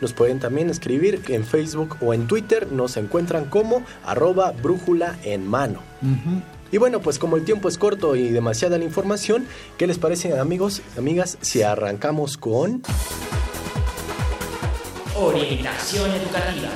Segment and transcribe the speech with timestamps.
[0.00, 2.70] Nos pueden también escribir en Facebook o en Twitter.
[2.72, 5.80] Nos encuentran como arroba brújula en mano.
[6.72, 9.46] Y bueno, pues como el tiempo es corto y demasiada la información,
[9.78, 12.82] ¿qué les parece amigos, amigas, si arrancamos con...
[15.14, 16.70] Orientación educativa.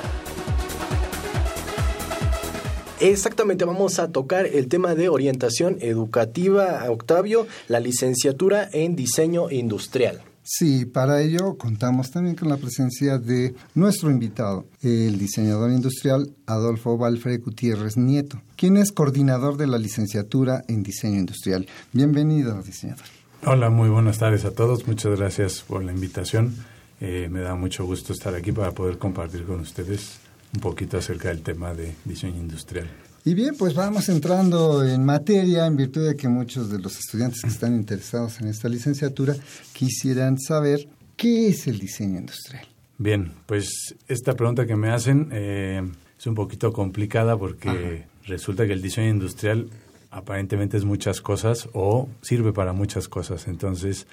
[3.00, 10.22] Exactamente, vamos a tocar el tema de orientación educativa, Octavio, la licenciatura en diseño industrial.
[10.52, 16.98] Sí, para ello contamos también con la presencia de nuestro invitado, el diseñador industrial Adolfo
[16.98, 21.68] Valfre Gutiérrez Nieto, quien es coordinador de la licenciatura en diseño industrial.
[21.92, 23.04] Bienvenido, diseñador.
[23.46, 24.88] Hola, muy buenas tardes a todos.
[24.88, 26.56] Muchas gracias por la invitación.
[27.00, 30.18] Eh, me da mucho gusto estar aquí para poder compartir con ustedes
[30.52, 32.90] un poquito acerca del tema de diseño industrial.
[33.24, 37.42] Y bien, pues vamos entrando en materia en virtud de que muchos de los estudiantes
[37.42, 39.36] que están interesados en esta licenciatura
[39.74, 42.66] quisieran saber qué es el diseño industrial.
[42.96, 45.82] Bien, pues esta pregunta que me hacen eh,
[46.18, 49.68] es un poquito complicada porque resulta que el diseño industrial
[50.10, 53.48] aparentemente es muchas cosas o sirve para muchas cosas.
[53.48, 54.06] Entonces,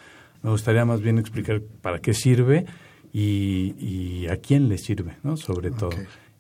[0.44, 2.66] me gustaría más bien explicar para qué sirve
[3.14, 5.38] y, a quién le sirve, ¿no?
[5.38, 5.92] Sobre todo.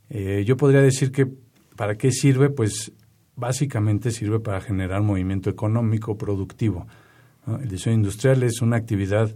[0.09, 1.27] Eh, yo podría decir que
[1.77, 2.49] ¿Para qué sirve?
[2.49, 2.91] Pues
[3.35, 6.87] básicamente sirve para generar movimiento económico productivo.
[7.47, 9.33] El diseño industrial es una actividad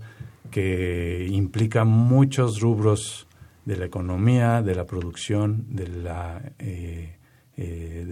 [0.49, 3.27] que implica muchos rubros
[3.63, 7.15] de la economía, de la producción, de la, eh,
[7.55, 8.05] eh,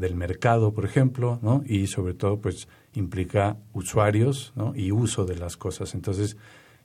[0.00, 1.62] del mercado, por ejemplo, ¿no?
[1.64, 5.94] y sobre todo pues implica usuarios y uso de las cosas.
[5.94, 6.36] Entonces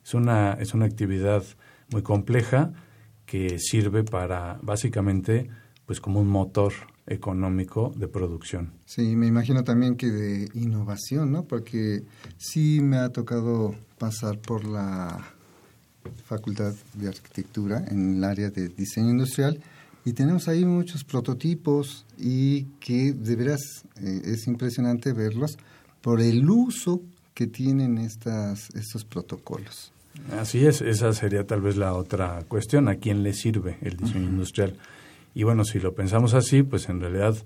[0.02, 1.42] es una, es una actividad
[1.90, 2.72] muy compleja
[3.26, 5.48] que sirve para básicamente
[5.86, 6.72] pues como un motor
[7.06, 8.72] económico de producción.
[8.86, 11.44] Sí, me imagino también que de innovación, ¿no?
[11.44, 12.04] Porque
[12.38, 15.34] sí me ha tocado pasar por la
[16.24, 19.60] Facultad de Arquitectura en el área de diseño industrial
[20.04, 23.60] y tenemos ahí muchos prototipos y que de veras
[24.00, 25.58] eh, es impresionante verlos
[26.00, 27.00] por el uso
[27.34, 29.92] que tienen estas, estos protocolos.
[30.38, 34.28] Así es, esa sería tal vez la otra cuestión, ¿a quién le sirve el diseño
[34.28, 34.76] industrial?
[35.34, 37.36] Y bueno, si lo pensamos así, pues en realidad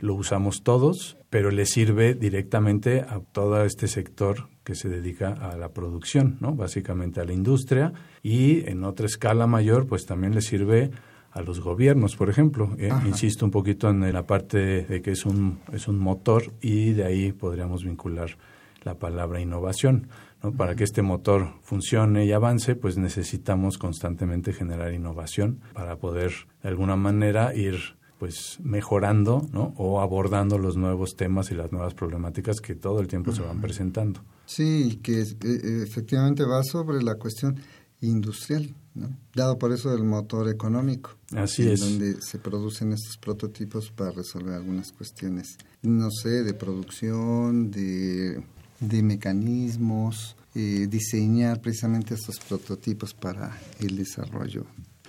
[0.00, 5.56] lo usamos todos, pero le sirve directamente a todo este sector que se dedica a
[5.56, 6.54] la producción, ¿no?
[6.54, 7.92] Básicamente a la industria
[8.22, 10.90] y en otra escala mayor, pues también le sirve
[11.30, 12.74] a los gobiernos, por ejemplo.
[12.78, 16.92] Eh, insisto un poquito en la parte de que es un, es un motor y
[16.92, 18.36] de ahí podríamos vincular
[18.84, 20.08] la palabra innovación.
[20.52, 26.32] Para que este motor funcione y avance, pues necesitamos constantemente generar innovación para poder
[26.62, 29.46] de alguna manera ir pues mejorando
[29.76, 33.60] o abordando los nuevos temas y las nuevas problemáticas que todo el tiempo se van
[33.60, 34.20] presentando.
[34.46, 37.60] Sí, que e, e, efectivamente va sobre la cuestión
[38.00, 39.16] industrial, ¿no?
[39.34, 41.10] dado por eso el motor económico.
[41.34, 41.80] Así es.
[41.80, 48.42] Donde se producen estos prototipos para resolver algunas cuestiones, no sé, de producción, de,
[48.80, 54.64] de mecanismos, eh, diseñar precisamente estos prototipos para el desarrollo.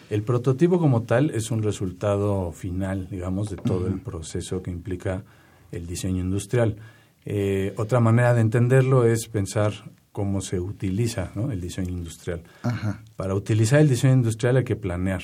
[0.10, 5.24] El prototipo como tal es un resultado final, digamos, de todo el proceso que implica
[5.72, 6.78] el diseño industrial.
[7.26, 9.74] Eh, otra manera de entenderlo es pensar
[10.12, 12.44] cómo se utiliza el diseño industrial.
[13.16, 15.24] Para utilizar el diseño industrial hay que planear.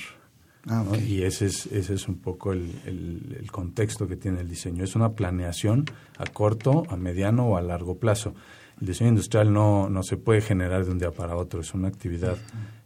[0.68, 4.84] Ah, y ese es, ese es un poco el, el, contexto que tiene el diseño.
[4.84, 5.86] Es una planeación
[6.18, 8.36] a corto, a mediano o a largo plazo.
[8.80, 11.62] El diseño industrial no, no se puede generar de un día para otro.
[11.62, 12.38] Es una actividad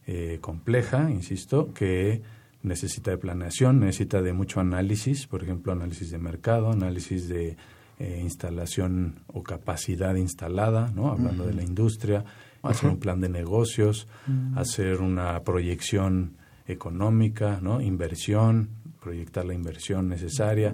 [0.08, 2.22] eh, compleja, insisto, que
[2.64, 7.58] necesita de planeación, necesita de mucho análisis, por ejemplo, análisis de mercado, análisis de
[8.00, 11.12] eh, instalación o capacidad instalada, ¿no?
[11.12, 12.26] hablando de la industria,
[12.62, 14.08] hacer un plan de negocios,
[14.56, 16.38] hacer una proyección
[16.68, 17.82] económica, ¿no?
[17.82, 18.70] inversión,
[19.02, 20.74] proyectar la inversión necesaria.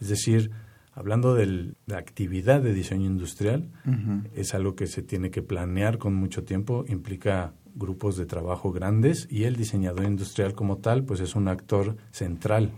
[0.00, 0.50] Es decir,
[0.94, 3.70] hablando de la actividad de diseño industrial,
[4.34, 9.28] es algo que se tiene que planear con mucho tiempo, implica grupos de trabajo grandes
[9.30, 12.72] y el diseñador industrial como tal, pues es un actor central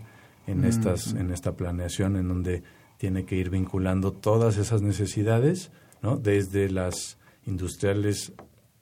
[0.45, 2.63] en, estas, en esta planeación en donde
[2.97, 5.71] tiene que ir vinculando todas esas necesidades,
[6.03, 6.17] ¿no?
[6.17, 8.33] desde las industriales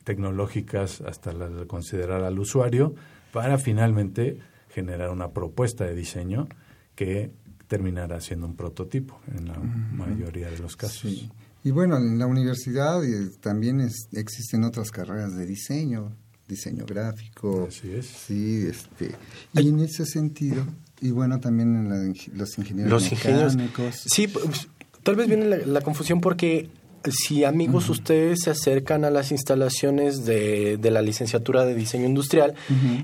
[0.04, 2.96] tecnológicas hasta la de considerar al usuario,
[3.32, 4.40] para finalmente
[4.70, 6.48] generar una propuesta de diseño
[6.96, 7.32] que
[7.68, 11.30] terminará siendo un prototipo en la mayoría de los casos.
[11.64, 16.16] Y bueno, en la universidad eh, también existen otras carreras de diseño,
[16.48, 17.68] diseño gráfico.
[17.70, 18.06] Así es.
[18.06, 19.16] Sí, este,
[19.54, 20.66] y en ese sentido,
[21.02, 24.04] y bueno, también en los ingenieros mecánicos.
[24.06, 24.68] sí, pues,
[25.04, 26.70] tal vez viene la, confusión porque
[27.12, 32.56] si amigos ustedes se acercan a las instalaciones de, de la licenciatura de diseño industrial,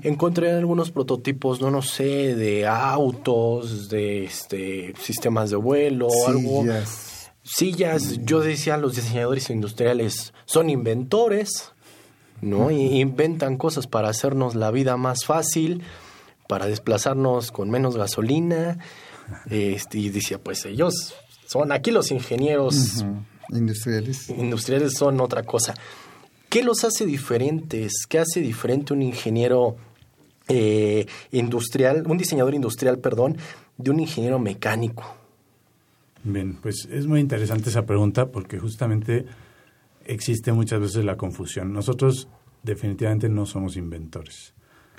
[0.02, 6.64] encontrarán algunos prototipos, no no sé, de autos, de este sistemas de vuelo, algo.
[7.42, 11.72] Sillas, yo decía, los diseñadores industriales son inventores,
[12.40, 12.72] ¿no?
[12.72, 15.82] Y inventan cosas para hacernos la vida más fácil
[16.48, 18.78] para desplazarnos con menos gasolina.
[19.50, 21.14] Este, y decía, pues ellos
[21.46, 23.04] son aquí los ingenieros
[23.50, 24.30] industriales.
[24.30, 25.74] Industriales son otra cosa.
[26.48, 28.06] ¿Qué los hace diferentes?
[28.08, 29.76] ¿Qué hace diferente un ingeniero
[30.48, 33.36] eh, industrial, un diseñador industrial, perdón,
[33.76, 35.04] de un ingeniero mecánico?
[36.22, 39.26] Bien, pues es muy interesante esa pregunta porque justamente
[40.04, 41.72] existe muchas veces la confusión.
[41.72, 42.28] Nosotros
[42.62, 44.54] definitivamente no somos inventores.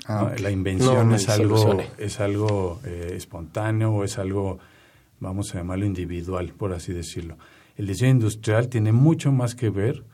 [0.06, 4.58] Ah, la invención es, algo, es algo eh, espontáneo o es algo,
[5.20, 7.36] vamos a llamarlo individual, por así decirlo.
[7.78, 10.04] El diseño industrial tiene mucho más que ver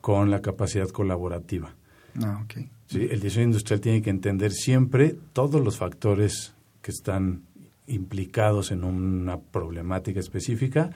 [0.00, 1.74] con la capacidad colaborativa.
[2.22, 2.70] Ah, okay.
[2.86, 3.06] ¿Sí?
[3.10, 7.42] El diseño industrial tiene que entender siempre todos los factores que están
[7.86, 10.90] implicados en una problemática específica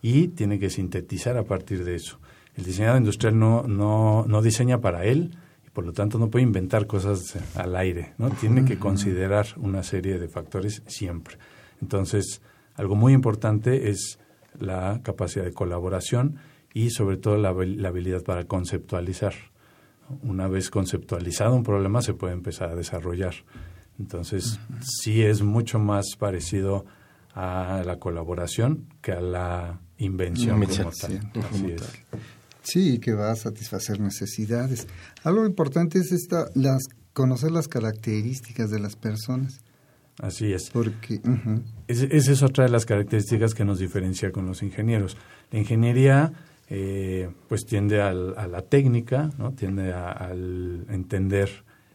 [0.00, 2.18] y tiene que sintetizar a partir de eso.
[2.56, 5.36] El diseñador industrial no, no, no diseña para él,
[5.72, 8.30] por lo tanto no puede inventar cosas al aire, ¿no?
[8.30, 11.36] Tiene que considerar una serie de factores siempre.
[11.80, 12.40] Entonces,
[12.74, 14.18] algo muy importante es
[14.58, 16.36] la capacidad de colaboración
[16.74, 19.34] y sobre todo la, habilidad para conceptualizar.
[20.22, 23.34] Una vez conceptualizado un problema se puede empezar a desarrollar.
[23.98, 26.86] Entonces, sí es mucho más parecido
[27.34, 31.30] a la colaboración que a la invención, como tal.
[31.50, 31.82] Así es.
[32.62, 34.86] Sí, que va a satisfacer necesidades.
[35.24, 39.60] Algo importante es esta, las, conocer las características de las personas.
[40.20, 40.70] Así es.
[40.70, 41.20] Porque
[41.86, 45.16] esa es otra de las características que nos diferencia con los ingenieros.
[45.52, 46.32] La ingeniería
[46.68, 49.52] eh, pues tiende a la técnica, ¿no?
[49.52, 51.48] tiende al entender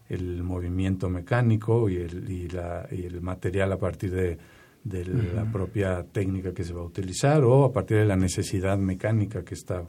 [0.10, 4.38] el movimiento mecánico y el, y la, y el material a partir de,
[4.84, 8.78] de la propia técnica que se va a utilizar o a partir de la necesidad
[8.78, 9.84] mecánica que está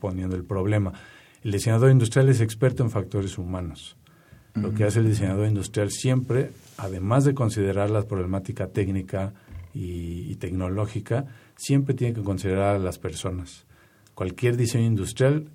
[0.00, 0.92] poniendo el problema.
[1.42, 3.96] El diseñador industrial es experto en factores humanos.
[4.60, 9.32] Lo que hace el diseñador industrial siempre, además de considerar la problemática técnica
[9.72, 11.26] y, tecnológica,
[11.56, 13.66] siempre tiene que considerar a las personas.
[14.14, 15.50] Cualquier diseño industrial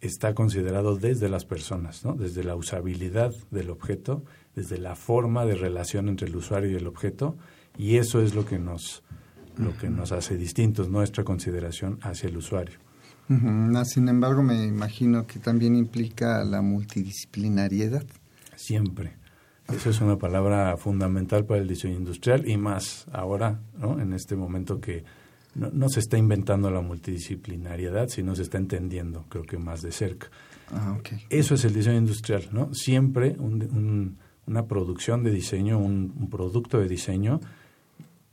[0.00, 2.14] está considerado desde las personas, ¿no?
[2.14, 6.86] desde la usabilidad del objeto, desde la forma de relación entre el usuario y el
[6.86, 7.36] objeto,
[7.76, 9.02] y eso es lo que nos,
[9.56, 12.83] lo que nos hace distintos, nuestra consideración hacia el usuario.
[13.84, 18.04] Sin embargo, me imagino que también implica la multidisciplinariedad.
[18.56, 19.16] Siempre.
[19.72, 23.98] Esa es una palabra fundamental para el diseño industrial y más ahora, ¿no?
[23.98, 25.04] en este momento que
[25.54, 29.92] no, no, se está inventando la multidisciplinariedad, sino se está entendiendo, creo que más de
[29.92, 30.28] cerca.
[30.72, 31.24] Ah, okay.
[31.30, 32.74] Eso es el diseño industrial, ¿no?
[32.74, 37.40] Siempre un, un, una producción de diseño, un, un, producto de diseño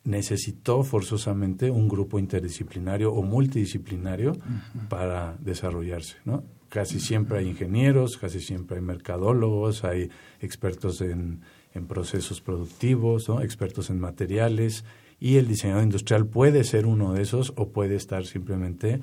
[0.04, 4.88] necesitó forzosamente un grupo interdisciplinario o multidisciplinario uh -huh.
[4.90, 6.44] para desarrollarse, ¿no?
[6.70, 11.42] Casi siempre hay ingenieros, casi siempre hay mercadólogos, hay expertos en,
[11.74, 13.42] en procesos productivos, ¿no?
[13.42, 14.86] expertos en materiales,
[15.20, 19.02] y el diseñador industrial puede ser uno de esos o puede estar simplemente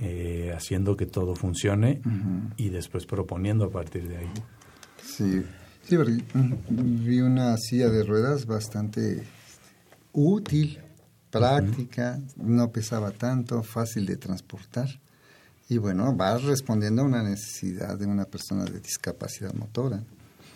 [0.00, 2.52] eh, haciendo que todo funcione uh -huh.
[2.56, 4.32] y después proponiendo a partir de ahí.
[5.02, 5.42] Sí,
[5.84, 5.96] sí
[6.70, 9.22] vi una silla de ruedas bastante
[10.18, 10.80] útil,
[11.30, 12.46] práctica, uh -huh.
[12.46, 14.88] no pesaba tanto, fácil de transportar.
[15.68, 20.02] Y bueno, va respondiendo a una necesidad de una persona de discapacidad motora.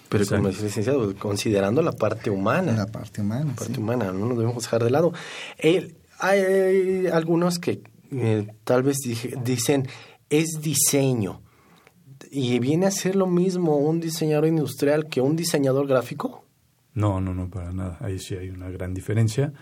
[0.08, 2.72] Pero como es licenciado, considerando la parte humana.
[2.72, 3.46] La parte humana.
[3.46, 3.80] La parte sí.
[3.80, 5.12] humana, no nos debemos dejar de lado.
[5.58, 8.98] Eh, hay algunos que eh, tal vez
[9.44, 9.88] dicen,
[10.28, 11.40] es diseño.
[12.30, 16.44] ¿Y viene a ser lo mismo un diseñador industrial que un diseñador gráfico?
[16.94, 17.96] No, no, no, para nada.
[18.00, 19.52] Ahí sí hay una gran diferencia.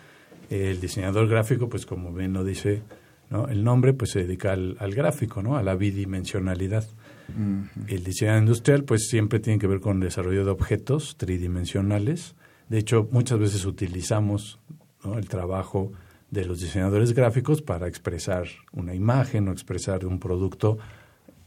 [0.48, 2.82] El diseñador gráfico, pues como bien lo dice
[3.30, 3.46] ¿no?
[3.48, 5.56] el nombre, pues se dedica al, al gráfico, ¿no?
[5.56, 6.84] a la bidimensionalidad.
[7.28, 7.68] Uh -huh.
[7.86, 12.34] El diseño industrial pues siempre tiene que ver con el desarrollo de objetos tridimensionales.
[12.68, 14.58] De hecho, muchas veces utilizamos
[15.04, 15.16] ¿no?
[15.16, 15.92] el trabajo
[16.30, 20.78] de los diseñadores gráficos para expresar una imagen o expresar un producto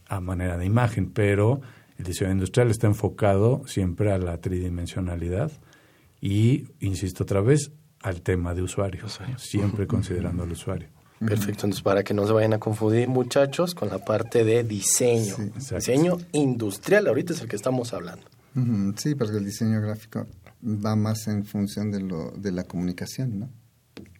[0.08, 1.60] a manera de imagen, pero
[1.98, 5.52] el diseño industrial está enfocado siempre a la tridimensionalidad
[6.24, 9.38] y, insisto otra vez, al tema de usuario, usuario.
[9.38, 10.88] siempre considerando al usuario.
[11.18, 15.36] Perfecto, entonces para que no se vayan a confundir muchachos con la parte de diseño,
[15.36, 18.24] sí, diseño industrial, ahorita es el que estamos hablando.
[18.96, 20.26] Sí, porque el diseño gráfico
[20.64, 23.50] va más en función de, lo, de la comunicación, ¿no?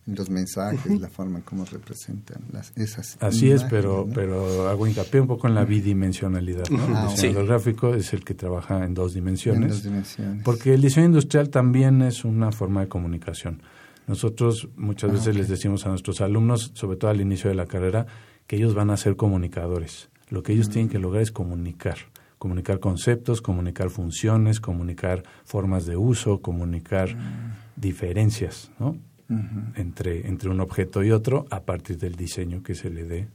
[0.07, 3.17] Los mensajes, la forma en cómo representan las, esas.
[3.21, 4.13] Así imágenes, es, pero, ¿no?
[4.13, 6.69] pero hago hincapié un poco en la bidimensionalidad.
[6.69, 6.83] ¿no?
[6.95, 7.49] Ah, el diseñador sí.
[7.49, 9.63] gráfico es el que trabaja en dos dimensiones.
[9.63, 10.45] En dos dimensiones.
[10.45, 13.63] Porque el diseño industrial también es una forma de comunicación.
[14.07, 15.41] Nosotros muchas veces ah, okay.
[15.41, 18.07] les decimos a nuestros alumnos, sobre todo al inicio de la carrera,
[18.47, 20.11] que ellos van a ser comunicadores.
[20.29, 20.73] Lo que ellos mm.
[20.73, 21.97] tienen que lograr es comunicar.
[22.39, 27.81] Comunicar conceptos, comunicar funciones, comunicar formas de uso, comunicar mm.
[27.81, 28.99] diferencias ¿no?
[29.29, 29.73] Uh -huh.
[29.77, 33.29] entre, entre un objeto y otro a partir del diseño que se le dé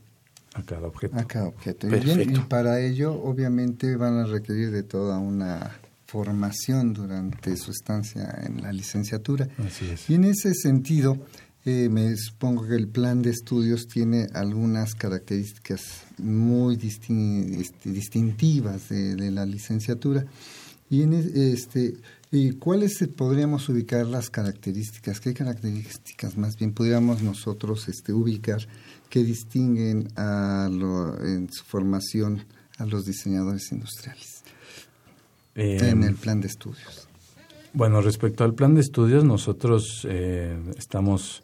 [0.54, 1.16] a cada objeto.
[1.16, 1.86] A cada objeto.
[1.86, 5.70] Y, bien, y para ello, obviamente, van a requerir de toda una
[6.06, 9.48] formación durante su estancia en la licenciatura.
[9.58, 10.10] Así es.
[10.10, 11.16] Y en ese sentido,
[11.64, 18.88] eh, me supongo que el plan de estudios tiene algunas características muy distin este, distintivas
[18.88, 20.24] de, de, la licenciatura.
[20.88, 21.94] Y en este,
[22.30, 25.20] ¿y ¿cuáles podríamos ubicar las características?
[25.20, 28.60] ¿Qué características más bien podríamos nosotros este, ubicar
[29.08, 32.44] que distinguen a lo, en su formación
[32.78, 34.42] a los diseñadores industriales?
[35.54, 37.08] Eh, en el plan de estudios.
[37.72, 41.42] Bueno, respecto al plan de estudios, nosotros eh, estamos,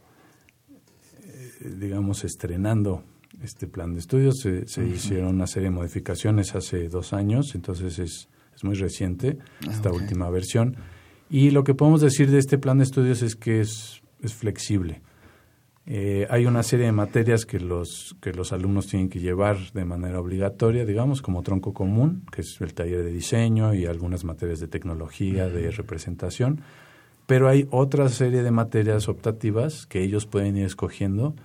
[1.24, 3.04] eh, digamos, estrenando
[3.42, 4.38] este plan de estudios.
[4.40, 4.94] Se, se uh -huh.
[4.94, 10.02] hicieron una serie de modificaciones hace dos años, entonces es, es muy reciente esta okay.
[10.02, 10.76] última versión.
[11.30, 15.02] Y lo que podemos decir de este plan de estudios es que es, es flexible.
[15.88, 19.84] Eh, hay una serie de materias que los, que los alumnos tienen que llevar de
[19.84, 24.58] manera obligatoria, digamos, como tronco común, que es el taller de diseño y algunas materias
[24.58, 26.60] de tecnología, de representación,
[27.26, 31.36] pero hay otra serie de materias optativas que ellos pueden ir escogiendo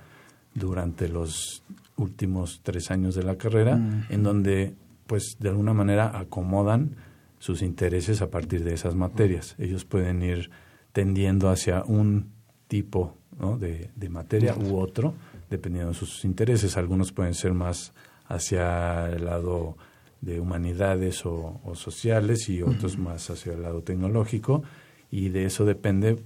[0.56, 1.64] durante los
[1.96, 4.06] últimos tres años de la carrera, uh -huh.
[4.10, 4.74] en donde,
[5.12, 6.96] pues, de alguna manera acomodan
[7.38, 9.56] sus intereses a partir de esas materias.
[9.60, 10.52] Ellos pueden ir
[10.94, 12.32] tendiendo hacia un
[12.70, 13.58] tipo ¿no?
[13.58, 15.14] de, de, materia u otro,
[15.50, 16.78] dependiendo de sus intereses.
[16.78, 17.92] Algunos pueden ser más
[18.30, 19.76] hacia el lado
[20.22, 24.64] de humanidades o, o sociales y otros más hacia el lado tecnológico
[25.12, 26.24] y de eso depende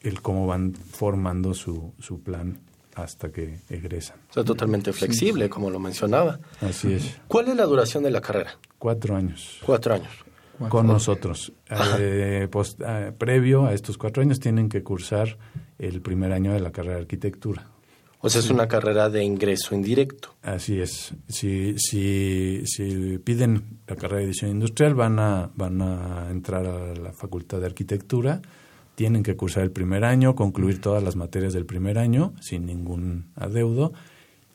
[0.00, 2.60] el cómo van formando su, su plan
[2.96, 4.16] hasta que egresan.
[4.30, 5.50] O sea, totalmente flexible, sí.
[5.50, 6.40] como lo mencionaba.
[6.60, 7.20] Así es.
[7.28, 8.58] ¿Cuál es la duración de la carrera?
[8.78, 9.58] Cuatro años.
[9.64, 10.10] Cuatro años.
[10.58, 10.70] Cuatro.
[10.70, 11.52] Con nosotros.
[11.98, 15.36] Eh, post, eh, previo a estos cuatro años tienen que cursar
[15.78, 17.68] el primer año de la carrera de arquitectura.
[18.20, 18.48] O sea, sí.
[18.48, 20.34] es una carrera de ingreso indirecto.
[20.40, 21.12] Así es.
[21.28, 26.94] Si, si, si piden la carrera de diseño industrial, van a, van a entrar a
[26.94, 28.40] la facultad de arquitectura,
[28.96, 33.30] tienen que cursar el primer año, concluir todas las materias del primer año sin ningún
[33.36, 33.92] adeudo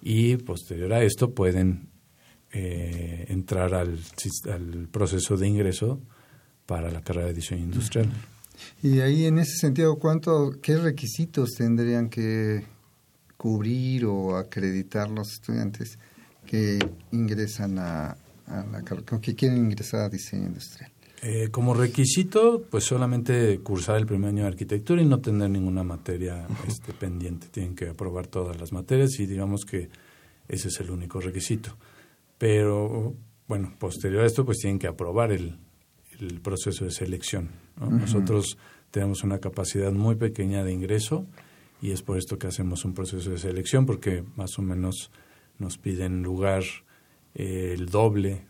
[0.01, 1.89] y posterior a esto pueden
[2.51, 3.99] eh, entrar al,
[4.51, 6.01] al proceso de ingreso
[6.65, 8.09] para la carrera de diseño industrial.
[8.81, 12.65] Y ahí en ese sentido, ¿cuánto, ¿qué requisitos tendrían que
[13.37, 15.99] cubrir o acreditar los estudiantes
[16.47, 16.79] que
[17.11, 18.17] ingresan a,
[18.47, 18.83] a la
[19.21, 20.91] que quieren ingresar a diseño industrial?
[21.23, 25.83] Eh, como requisito, pues solamente cursar el primer año de arquitectura y no tener ninguna
[25.83, 27.47] materia este, pendiente.
[27.47, 29.89] Tienen que aprobar todas las materias y digamos que
[30.47, 31.77] ese es el único requisito.
[32.39, 33.13] Pero,
[33.47, 35.59] bueno, posterior a esto, pues tienen que aprobar el,
[36.19, 37.49] el proceso de selección.
[37.79, 38.57] Nosotros
[38.89, 41.25] tenemos una capacidad muy pequeña de ingreso
[41.81, 45.11] y es por esto que hacemos un proceso de selección, porque más o menos
[45.57, 46.63] nos piden lugar
[47.33, 48.45] eh, el doble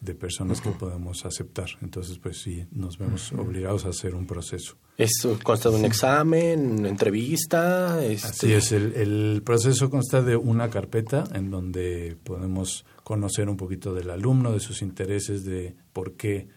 [0.00, 1.68] de personas que podemos aceptar.
[1.82, 4.76] Entonces, pues sí, nos vemos obligados a hacer un proceso.
[4.96, 8.02] ¿Eso consta de un examen, una entrevista?
[8.04, 8.28] Este...
[8.28, 13.92] Así es, el, el, proceso consta de una carpeta en donde podemos conocer un poquito
[13.92, 16.48] del alumno, de sus intereses, de por qué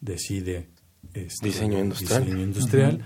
[0.00, 0.68] decide
[1.14, 2.24] este, diseño industrial.
[2.24, 3.04] Diseño industrial.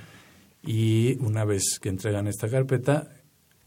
[0.63, 3.11] Y una vez que entregan esta carpeta,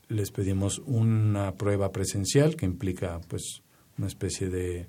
[0.08, 3.62] les pedimos una prueba presencial que implica pues
[3.98, 4.88] una especie de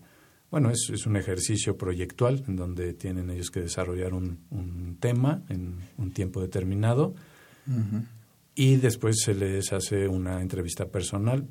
[0.50, 5.42] bueno, es, es, un ejercicio proyectual en donde tienen ellos que desarrollar un, un tema
[5.48, 7.14] en un tiempo determinado.
[8.54, 11.48] Y después se les hace una entrevista personal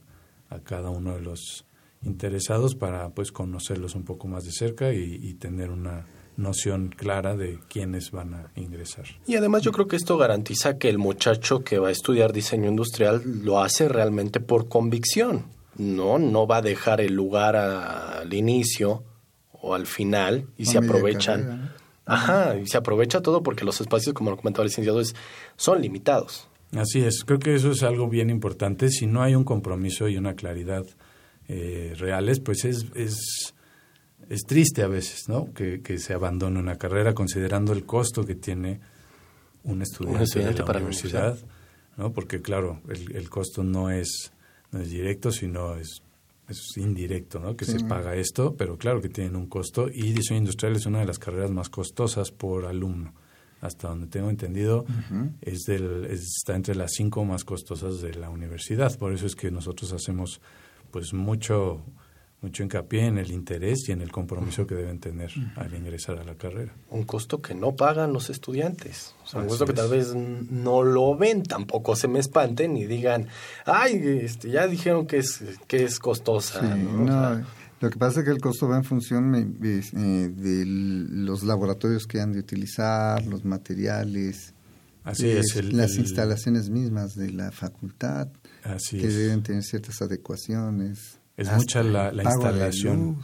[0.49, 1.65] a cada uno de los
[2.03, 6.05] interesados para pues conocerlos un poco más de cerca y, y tener una
[6.37, 9.05] noción clara de quiénes van a ingresar.
[9.27, 12.69] Y además yo creo que esto garantiza que el muchacho que va a estudiar diseño
[12.69, 19.03] industrial lo hace realmente por convicción no, no va a dejar el lugar al inicio
[19.51, 21.73] o al final y se aprovechan.
[22.05, 25.01] Ajá, y se aprovecha todo porque los espacios, como lo comentaba el licenciado,
[25.55, 26.47] son limitados.
[26.73, 28.89] Así es, creo que eso es algo bien importante.
[28.89, 30.85] Si no hay un compromiso y una claridad
[31.47, 33.55] eh, reales, pues es, es,
[34.29, 35.53] es, triste a veces, ¿no?
[35.53, 38.81] Que, que, se abandone una carrera considerando el costo que tiene
[39.63, 41.37] un estudiante, un estudiante de la para universidad,
[41.97, 42.11] ¿no?
[42.11, 44.31] Porque claro, el, el costo no es
[44.75, 46.03] no es directo, sino es,
[46.49, 47.55] es indirecto, ¿no?
[47.55, 50.99] Que se paga esto, pero claro que tienen un costo y diseño industrial es una
[50.99, 53.13] de las carreras más costosas por alumno.
[53.61, 54.85] Hasta donde tengo entendido,
[55.41, 58.95] es del, está entre las cinco más costosas de la universidad.
[58.99, 60.41] Por eso es que nosotros hacemos
[60.91, 61.81] pues mucho
[62.45, 66.23] mucho hincapié en el interés y en el compromiso que deben tener al ingresar a
[66.23, 66.71] la carrera.
[66.91, 69.15] Un costo que no pagan los estudiantes.
[69.23, 72.85] O sea, un costo que tal vez no lo ven, tampoco se me espanten y
[72.85, 73.27] digan,
[73.65, 76.61] ay, este, ya dijeron que es, que es costosa.
[76.61, 77.43] ¿no?
[77.79, 82.05] lo que pasa es que el costo va en función de, eh, de los laboratorios
[82.05, 84.53] que han de utilizar, los materiales,
[85.03, 88.27] Así es, las instalaciones mismas de la facultad,
[88.63, 91.14] Así que deben tener ciertas adecuaciones.
[91.37, 93.17] Es mucha la, la instalación.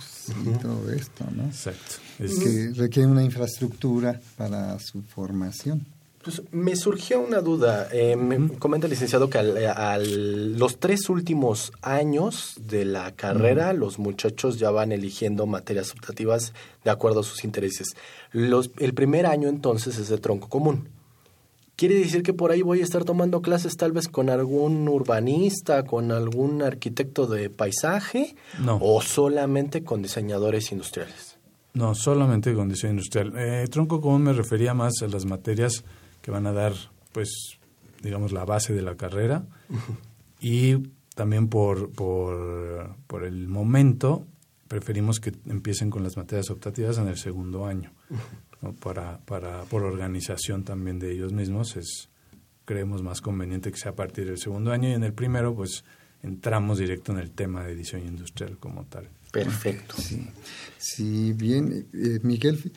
[0.46, 1.46] y todo esto, ¿no?
[1.46, 1.96] Exacto.
[2.20, 5.86] Es que requiere una infraestructura para su formación.
[6.24, 7.88] Pues me surgió una duda.
[7.92, 13.98] Eh, me comenta el licenciado que al, los tres últimos años de la carrera, los
[13.98, 17.96] muchachos ya van eligiendo materias optativas de acuerdo a sus intereses.
[18.32, 20.90] Los, el primer año entonces es de tronco común.
[21.82, 25.84] ¿Quiere decir que por ahí voy a estar tomando clases tal vez con algún urbanista,
[25.84, 28.36] con algún arquitecto de paisaje?
[28.60, 28.78] No.
[28.80, 31.40] ¿O solamente con diseñadores industriales?
[31.74, 33.34] No, solamente con diseño industrial.
[33.36, 35.84] Eh, tronco común me refería más a las materias
[36.22, 36.74] que van a dar,
[37.14, 37.58] pues,
[38.04, 39.48] digamos, la base de la carrera.
[40.40, 40.84] Y
[41.16, 44.28] también por, por, por el momento
[44.68, 47.92] preferimos que empiecen con las materias optativas en el segundo año
[48.80, 52.10] para, para, por organización también de ellos mismos, es
[52.66, 55.84] creemos más conveniente que sea a partir del segundo año y en el primero pues
[56.24, 59.10] entramos directo en el tema de diseño industrial como tal.
[59.32, 59.96] Perfecto.
[59.98, 60.28] Sí,
[60.78, 62.72] sí bien, eh, Miguel,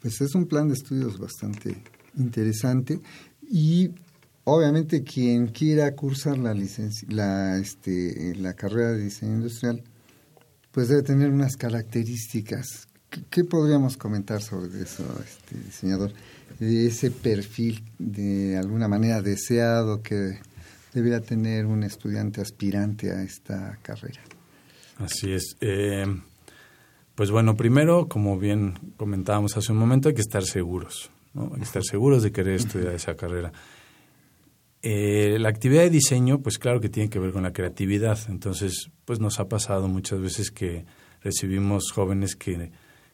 [0.00, 1.76] pues es un plan de estudios bastante
[2.16, 3.00] interesante
[3.48, 3.90] y
[4.44, 9.82] obviamente quien quiera cursar la licencia, la, este, la carrera de diseño industrial,
[10.72, 12.88] pues debe tener unas características
[13.30, 16.12] ¿Qué podríamos comentar sobre eso, este diseñador?
[16.58, 20.38] De ese perfil de alguna manera deseado que
[20.92, 24.20] debería tener un estudiante aspirante a esta carrera.
[24.98, 25.56] Así es.
[25.60, 26.06] Eh,
[27.14, 31.50] pues bueno, primero, como bien comentábamos hace un momento, hay que estar seguros, ¿no?
[31.52, 33.52] Hay que estar seguros de querer estudiar esa carrera.
[34.82, 38.18] Eh, la actividad de diseño, pues claro que tiene que ver con la creatividad.
[38.28, 40.84] Entonces, pues nos ha pasado muchas veces que
[41.22, 42.72] recibimos jóvenes que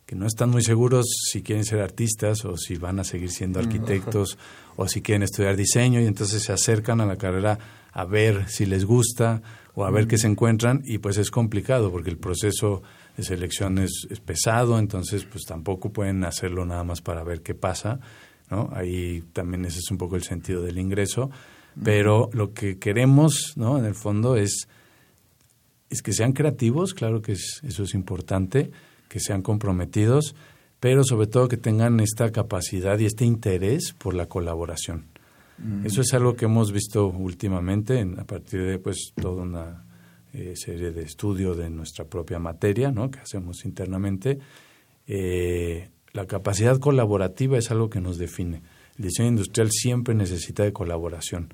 [0.09, 3.59] que no están muy seguros si quieren ser artistas o si van a seguir siendo
[3.61, 4.39] arquitectos
[4.77, 7.59] o si quieren estudiar diseño y entonces se acercan a la carrera
[7.93, 9.43] a ver si les gusta
[9.75, 12.81] o a ver qué se encuentran y pues es complicado porque el proceso
[13.19, 18.01] de selección es, pesado, entonces pues tampoco pueden hacerlo nada más para ver qué pasa.
[18.51, 18.71] ¿no?
[18.73, 21.31] Ahí también ese es un poco el sentido del ingreso,
[21.85, 23.77] pero lo que queremos, ¿no?
[23.77, 24.69] En el fondo es,
[25.91, 28.71] es que sean creativos, claro que eso es importante,
[29.09, 30.35] que sean comprometidos,
[30.81, 35.07] pero sobre todo que tengan esta capacidad y este interés por la colaboración.
[35.83, 39.85] Eso es algo que hemos visto últimamente a partir de pues toda una
[40.33, 43.11] eh, serie de estudios de nuestra propia materia, ¿no?
[43.11, 44.39] que hacemos internamente.
[45.09, 48.63] Eh, la capacidad colaborativa es algo que nos define.
[48.99, 51.53] El diseño industrial siempre necesita de colaboración.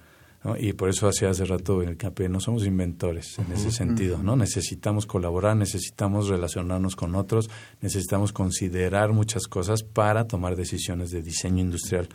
[0.58, 4.18] Y por eso hacía hace rato en el CAPE, no somos inventores en ese sentido,
[4.22, 4.36] ¿no?
[4.36, 7.48] Necesitamos colaborar, necesitamos relacionarnos con otros,
[7.80, 12.08] necesitamos considerar muchas cosas para tomar decisiones de diseño industrial.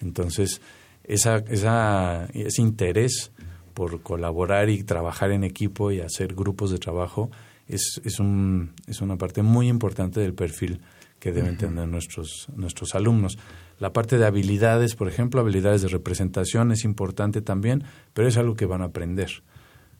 [0.00, 0.60] Entonces,
[1.02, 3.32] esa, esa, ese interés
[3.74, 7.30] por colaborar y trabajar en equipo y hacer grupos de trabajo
[7.66, 10.80] es, es, un, es una parte muy importante del perfil
[11.18, 13.38] que deben tener nuestros, nuestros alumnos.
[13.82, 17.82] La parte de habilidades, por ejemplo, habilidades de representación es importante también,
[18.14, 19.42] pero es algo que van a aprender,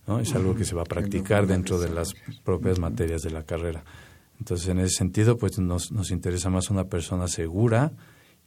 [0.07, 0.21] ¿no?
[0.21, 2.14] Es algo que se va a practicar dentro de las
[2.45, 3.83] propias materias de la carrera.
[4.38, 7.90] Entonces, en ese sentido, pues nos, nos interesa más una persona segura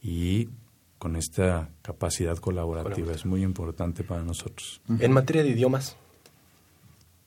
[0.00, 0.48] y
[0.96, 3.12] con esta capacidad colaborativa.
[3.12, 4.80] Es muy importante para nosotros.
[4.88, 5.98] En materia de idiomas.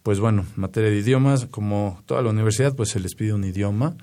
[0.02, 3.44] Pues bueno, en materia de idiomas, como toda la universidad, pues se les pide un
[3.44, 3.98] idioma,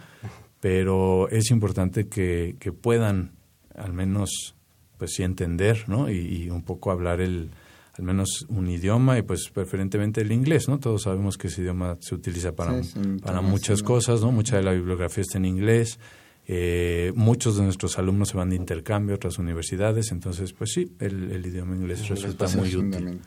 [0.61, 3.36] pero es importante que, que puedan
[3.77, 4.55] al menos
[4.99, 6.11] pues sí entender, ¿no?
[6.11, 7.51] Y, un poco hablar el
[7.99, 10.79] al menos un idioma y pues preferentemente el inglés, ¿no?
[10.79, 12.83] Todos sabemos que ese idioma se utiliza para,
[13.23, 14.33] para muchas cosas, ¿no?
[14.33, 15.99] Mucha de la bibliografía está en inglés.
[16.47, 20.93] Eh, muchos de nuestros alumnos se van de intercambio a otras universidades, entonces pues sí,
[21.01, 23.19] el, idioma inglés resulta muy útil.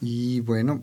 [0.00, 0.82] Y bueno,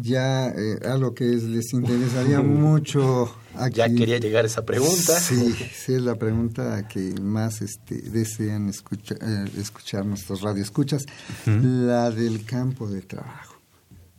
[0.00, 3.76] ya eh, algo que les interesaría mucho aquí.
[3.76, 5.18] Ya quería llegar a esa pregunta.
[5.18, 11.04] Sí, sí es la pregunta que más este, desean escuchar, eh, escuchar nuestros radioescuchas,
[11.46, 13.56] la del campo de trabajo.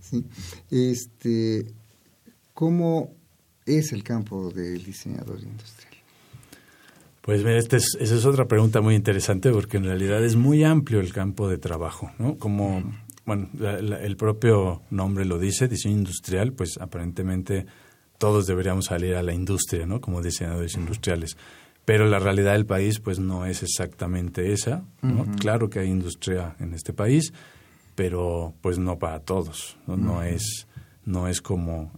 [0.01, 0.25] ¿sí?
[0.69, 1.73] Este,
[2.53, 3.15] ¿Cómo
[3.65, 5.89] es el campo del diseñador industrial?
[7.21, 10.63] Pues mira, esta es, esa es otra pregunta muy interesante porque en realidad es muy
[10.63, 12.37] amplio el campo de trabajo, ¿no?
[12.37, 12.83] Como
[13.29, 17.67] bueno, el propio nombre lo dice, diseño industrial, pues aparentemente
[18.17, 20.01] todos deberíamos salir a la industria, ¿no?
[20.01, 21.37] Como diseñadores industriales.
[21.85, 25.27] Pero la realidad del país, pues no es exactamente esa, ¿no?
[25.37, 27.31] Claro que hay industria en este país,
[27.93, 29.95] pero pues no para todos, ¿no?
[29.95, 30.67] no es
[31.05, 31.91] no es como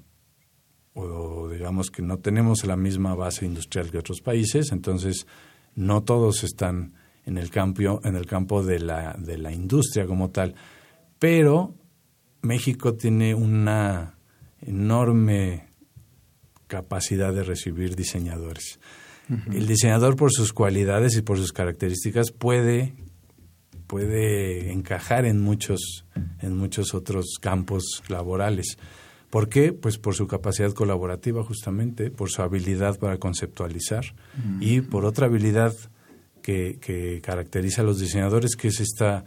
[0.94, 5.28] o digamos que no tenemos la misma base industrial que otros países, entonces
[5.76, 6.94] no todos están
[7.26, 10.56] en el campo en el campo de la de la industria como tal
[11.22, 11.76] pero
[12.42, 14.18] México tiene una
[14.60, 15.68] enorme
[16.66, 18.80] capacidad de recibir diseñadores.
[19.54, 22.96] El diseñador por sus cualidades y por sus características puede
[23.86, 26.06] puede encajar en muchos
[26.40, 28.80] en muchos otros campos laborales.
[29.30, 29.74] ¿Por qué?
[29.74, 34.06] Pues por su capacidad colaborativa justamente, por su habilidad para conceptualizar
[34.60, 35.76] y por otra habilidad
[36.42, 39.24] que, que caracteriza a los diseñadores, que es esta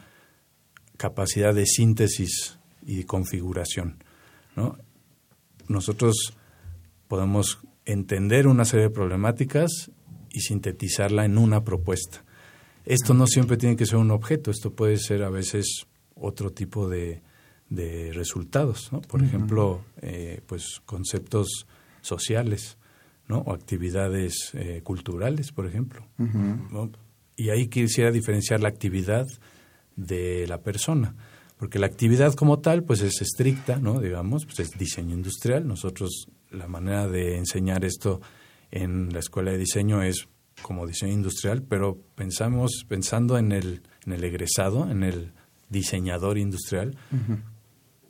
[0.97, 4.03] capacidad de síntesis y configuración.
[4.57, 4.79] ¿no?
[5.69, 6.35] Nosotros
[7.09, 9.91] podemos entender una serie de problemáticas
[10.31, 12.25] y sintetizarla en una propuesta.
[12.85, 16.89] Esto no siempre tiene que ser un objeto, esto puede ser a veces otro tipo
[16.89, 17.23] de,
[17.71, 19.01] de resultados, ¿no?
[19.01, 21.67] Por ejemplo, eh, pues conceptos
[22.03, 22.77] sociales,
[23.29, 23.39] ¿no?
[23.39, 26.07] O actividades eh, culturales, por ejemplo.
[27.37, 29.27] Y ahí quisiera diferenciar la actividad
[29.97, 31.15] de la persona.
[31.57, 34.01] Porque la actividad como tal, pues es estricta, ¿no?
[34.01, 35.67] Digamos, pues es diseño industrial.
[35.67, 38.21] Nosotros, la manera de enseñar esto
[38.71, 40.29] en la escuela de diseño es
[40.63, 45.33] como diseño industrial, pero pensamos, pensando en el, en el egresado, en el
[45.69, 46.97] diseñador industrial,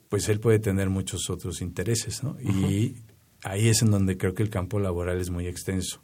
[0.09, 2.37] pues él puede tener muchos otros intereses, ¿no?
[2.39, 2.95] Y
[3.43, 6.01] ahí es en donde creo que el campo laboral es muy extenso.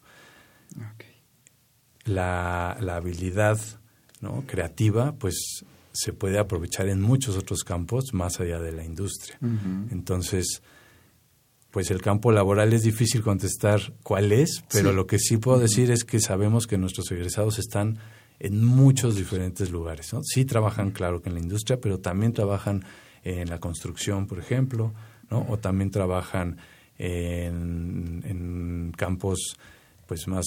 [2.05, 3.59] La, la habilidad
[4.21, 4.43] ¿no?
[4.47, 9.37] creativa, pues se puede aprovechar en muchos otros campos más allá de la industria.
[9.91, 10.61] Entonces,
[11.71, 15.91] pues el campo laboral es difícil contestar cuál es, pero lo que sí puedo decir
[15.91, 17.97] es que sabemos que nuestros egresados están
[18.39, 20.13] en muchos diferentes lugares.
[20.13, 20.21] ¿no?
[20.23, 22.83] Sí trabajan, claro, que en la industria, pero también trabajan
[23.23, 24.93] en la construcción, por ejemplo,
[25.29, 25.45] ¿no?
[25.49, 26.57] o también trabajan
[26.97, 29.57] en, en campos
[30.07, 30.45] pues más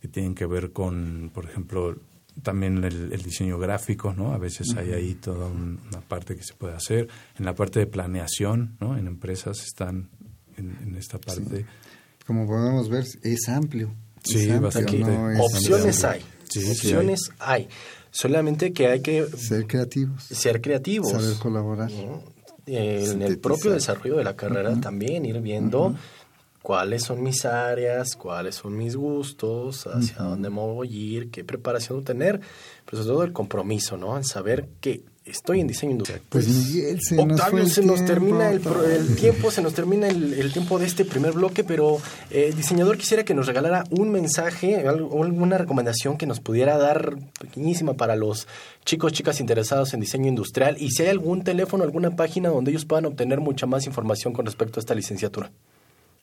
[0.00, 1.96] que tienen que ver con, por ejemplo,
[2.42, 4.32] también el, diseño gráfico, ¿no?
[4.32, 7.08] A veces hay ahí toda una parte que se puede hacer.
[7.38, 8.96] En la parte de planeación, ¿no?
[8.96, 10.10] En empresas están
[10.56, 11.66] en, esta parte.
[12.26, 13.92] Como podemos ver, es amplio.
[14.24, 16.22] Sí, Opciones hay.
[16.48, 17.68] Sí, sí opciones hay.
[18.10, 20.24] Solamente que hay que Ser creativos.
[20.24, 21.10] ser creativos.
[21.10, 21.90] Saber colaborar.
[21.90, 22.22] ¿no?
[22.66, 25.96] En el propio desarrollo de la carrera también ir viendo
[26.62, 31.44] cuáles son mis áreas, cuáles son mis gustos, hacia dónde me voy a ir, qué
[31.44, 32.40] preparación tener,
[32.84, 34.16] pero sobre todo el compromiso, ¿no?
[34.16, 36.20] El saber que estoy en diseño industrial.
[36.28, 39.72] Pues, Miguel, se nos Octavio, el se nos tiempo, termina el, el tiempo, se nos
[39.72, 41.98] termina el, el tiempo de este primer bloque, pero
[42.30, 46.76] eh, el diseñador quisiera que nos regalara un mensaje, algo- alguna recomendación que nos pudiera
[46.76, 48.48] dar pequeñísima para los
[48.84, 52.84] chicos, chicas interesados en diseño industrial y si hay algún teléfono, alguna página donde ellos
[52.84, 55.52] puedan obtener mucha más información con respecto a esta licenciatura.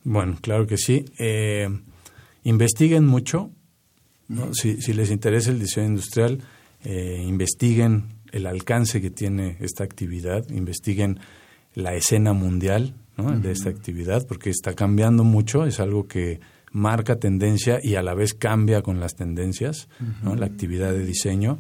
[0.04, 1.06] Bueno, claro que sí.
[1.18, 1.68] Eh,
[2.44, 3.52] investiguen mucho.
[4.28, 4.54] ¿no?
[4.54, 6.42] Si, si les interesa el diseño industrial,
[6.84, 11.20] eh, investiguen el alcance que tiene esta actividad, investiguen
[11.74, 13.38] la escena mundial ¿no?
[13.38, 16.40] de esta actividad, porque está cambiando mucho, es algo que
[16.72, 19.90] marca tendencia y a la vez cambia con las tendencias,
[20.24, 20.36] ¿no?
[20.36, 21.60] la actividad de diseño.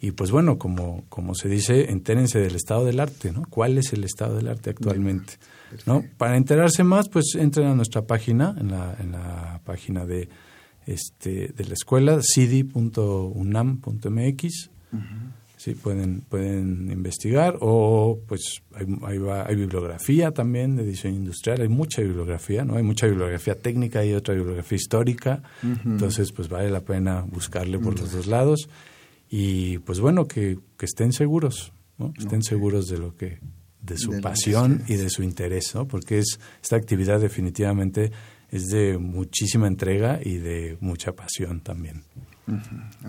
[0.00, 3.42] Y pues bueno, como, como se dice, entérense del estado del arte, ¿no?
[3.50, 5.34] ¿Cuál es el estado del arte actualmente?
[5.86, 6.04] ¿No?
[6.16, 10.28] Para enterarse más, pues entren a nuestra página, en la, en la página de,
[10.86, 13.10] este, de la escuela, cidi.unam.mx.
[15.58, 21.68] Sí, pueden, pueden investigar o pues hay, hay, hay bibliografía también de diseño industrial, hay
[21.68, 22.76] mucha bibliografía, ¿no?
[22.76, 25.42] Hay mucha bibliografía técnica y otra bibliografía histórica,
[25.84, 28.68] entonces pues vale la pena buscarle por los dos lados
[29.28, 32.12] y pues bueno, que, que estén seguros, ¿no?
[32.16, 33.40] Estén seguros de lo que
[33.80, 35.86] de su De pasión y de su interés, ¿no?
[35.86, 38.10] Porque es esta actividad definitivamente
[38.50, 42.04] es de muchísima entrega y de mucha pasión también.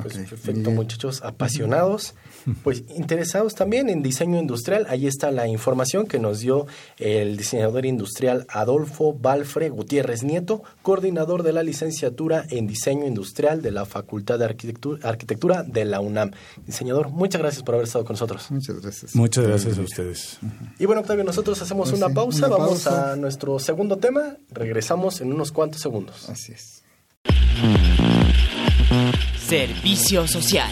[0.01, 2.15] Pues perfecto, muchachos, apasionados,
[2.63, 4.85] pues interesados también en diseño industrial.
[4.89, 11.43] Ahí está la información que nos dio el diseñador industrial Adolfo Balfre Gutiérrez Nieto, coordinador
[11.43, 16.31] de la licenciatura en diseño industrial de la Facultad de Arquitectura, Arquitectura de la UNAM.
[16.65, 18.49] Diseñador, muchas gracias por haber estado con nosotros.
[18.51, 19.15] Muchas gracias.
[19.15, 20.39] Muchas gracias a ustedes.
[20.77, 23.13] Y bueno, Octavio, nosotros hacemos Pues una sí, pausa, una vamos pausa.
[23.13, 26.29] a nuestro segundo tema, regresamos en unos cuantos segundos.
[26.29, 26.83] Así es.
[29.49, 30.69] Servicio social.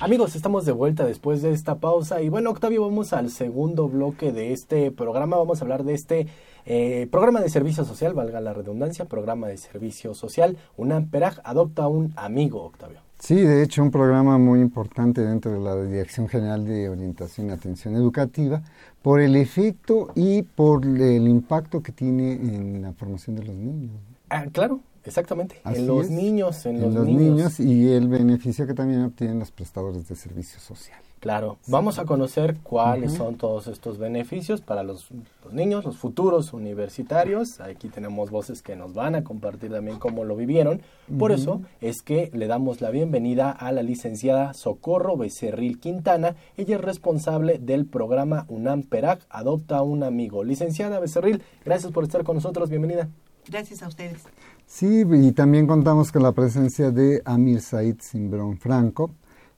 [0.00, 4.32] Amigos, estamos de vuelta después de esta pausa y bueno, Octavio, vamos al segundo bloque
[4.32, 5.36] de este programa.
[5.36, 6.26] Vamos a hablar de este
[6.66, 10.56] eh, programa de servicio social, valga la redundancia, programa de servicio social.
[10.76, 12.98] UNAM Peraj adopta un amigo, Octavio.
[13.20, 17.52] Sí, de hecho, un programa muy importante dentro de la Dirección General de Orientación y
[17.52, 18.60] Atención Educativa
[19.02, 23.92] por el efecto y por el impacto que tiene en la formación de los niños.
[24.36, 25.60] Ah, claro, exactamente.
[25.62, 26.10] Así en los es.
[26.10, 27.20] niños, en, En los, niños.
[27.22, 30.98] niños y el beneficio que también obtienen los prestadores de servicio social.
[31.20, 35.08] Claro, vamos a conocer cuáles son todos estos beneficios para los,
[35.42, 37.60] los niños, los futuros universitarios.
[37.60, 40.82] Aquí tenemos voces que nos van a compartir también cómo lo vivieron.
[41.18, 46.34] Por eso es que le damos la bienvenida a la licenciada Socorro Becerril Quintana.
[46.58, 50.44] Ella es responsable del programa UNAM Perac Adopta a un Amigo.
[50.44, 52.68] Licenciada Becerril, gracias por estar con nosotros.
[52.68, 53.08] Bienvenida.
[53.48, 54.22] Gracias a ustedes.
[54.66, 59.10] Sí, y también contamos con la presencia de Amir Said Simbrón Franco.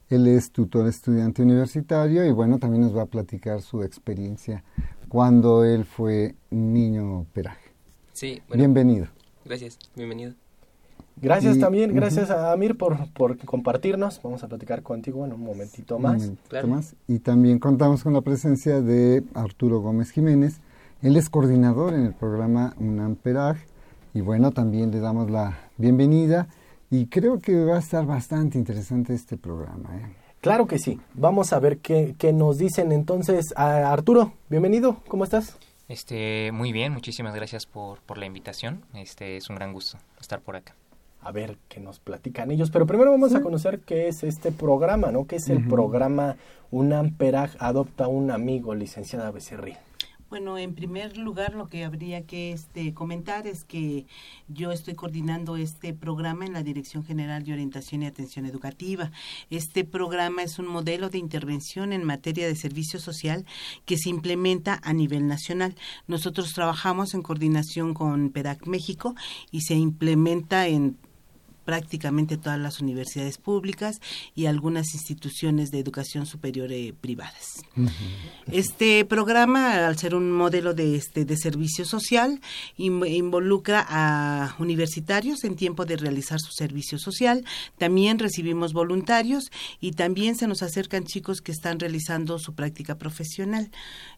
[0.09, 4.63] Él es tutor estudiante universitario y bueno, también nos va a platicar su experiencia
[5.09, 7.71] cuando él fue niño peraje.
[8.13, 9.07] Sí, bueno, Bienvenido.
[9.45, 10.33] gracias, bienvenido.
[11.19, 14.21] Gracias Y- también, gracias a Amir por, por compartirnos.
[14.23, 16.13] Vamos a platicar contigo en un momentito Un más.
[16.21, 16.67] momentito Claro.
[16.67, 16.95] más.
[17.07, 20.59] Y también contamos con la presencia de Arturo Gómez Jiménez.
[21.01, 23.57] Él es coordinador en el programa UNAM Peraj.
[24.13, 26.47] Y bueno, también le damos la bienvenida.
[26.89, 29.89] Y creo que va a estar bastante interesante este programa.
[29.97, 30.15] ¿eh?
[30.41, 30.99] Claro que sí.
[31.13, 33.53] Vamos a ver qué, qué nos dicen entonces.
[33.55, 34.97] a Arturo, bienvenido.
[35.07, 35.57] ¿Cómo estás?
[35.89, 38.83] Este, muy bien, muchísimas gracias por, por la invitación.
[38.93, 40.75] Este, es un gran gusto estar por acá.
[41.21, 42.71] A ver qué nos platican ellos.
[42.71, 45.25] Pero primero vamos a conocer qué es este programa, ¿no?
[45.25, 46.37] ¿Qué es el programa
[46.71, 49.77] UNAM Peraj Adopta un Amigo, licenciada Becerril?
[50.29, 54.05] Bueno, en primer lugar, lo que habría que este, comentar es que
[54.49, 59.09] yo estoy coordinando este programa en la Dirección General de Orientación y Atención Educativa.
[59.49, 63.45] Este programa es un modelo de intervención en materia de servicio social
[63.85, 65.75] que se implementa a nivel nacional.
[66.07, 69.15] Nosotros trabajamos en coordinación con PEDAC México
[69.49, 70.97] y se implementa en
[71.67, 73.99] prácticamente todas las universidades públicas
[74.35, 77.61] y algunas instituciones de educación superior eh, privadas.
[78.49, 82.39] Este programa, al ser un modelo de, este, de servicio social,
[82.77, 87.43] involucra a universitarios en tiempo de realizar su servicio social.
[87.77, 89.51] También recibimos voluntarios
[89.81, 93.71] y también se nos acercan chicos que están realizando su práctica profesional.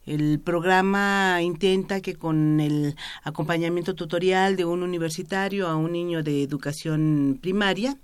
[0.05, 6.43] El programa intenta que con el acompañamiento tutorial de un universitario a un niño de
[6.43, 7.97] educación primaria,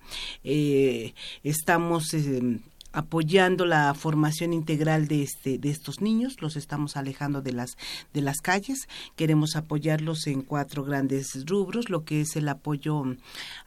[0.43, 2.59] eh, estamos eh,
[2.95, 7.77] apoyando la formación integral de este de estos niños los estamos alejando de las
[8.13, 13.03] de las calles queremos apoyarlos en cuatro grandes rubros lo que es el apoyo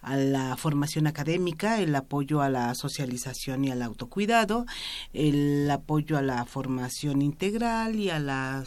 [0.00, 4.64] a la formación académica el apoyo a la socialización y al autocuidado
[5.12, 8.64] el apoyo a la formación integral y a la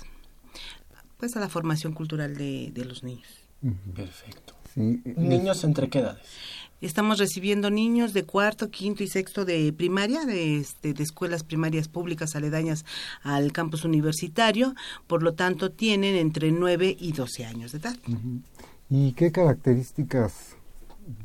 [1.18, 3.28] pues a la formación cultural de, de los niños.
[3.96, 4.56] Perfecto.
[4.76, 6.26] Niños entre qué edades
[6.82, 11.88] Estamos recibiendo niños de cuarto, quinto y sexto de primaria, de, este, de escuelas primarias
[11.88, 12.86] públicas aledañas
[13.22, 14.74] al campus universitario,
[15.06, 17.96] por lo tanto tienen entre 9 y 12 años de edad.
[18.90, 20.56] ¿Y qué características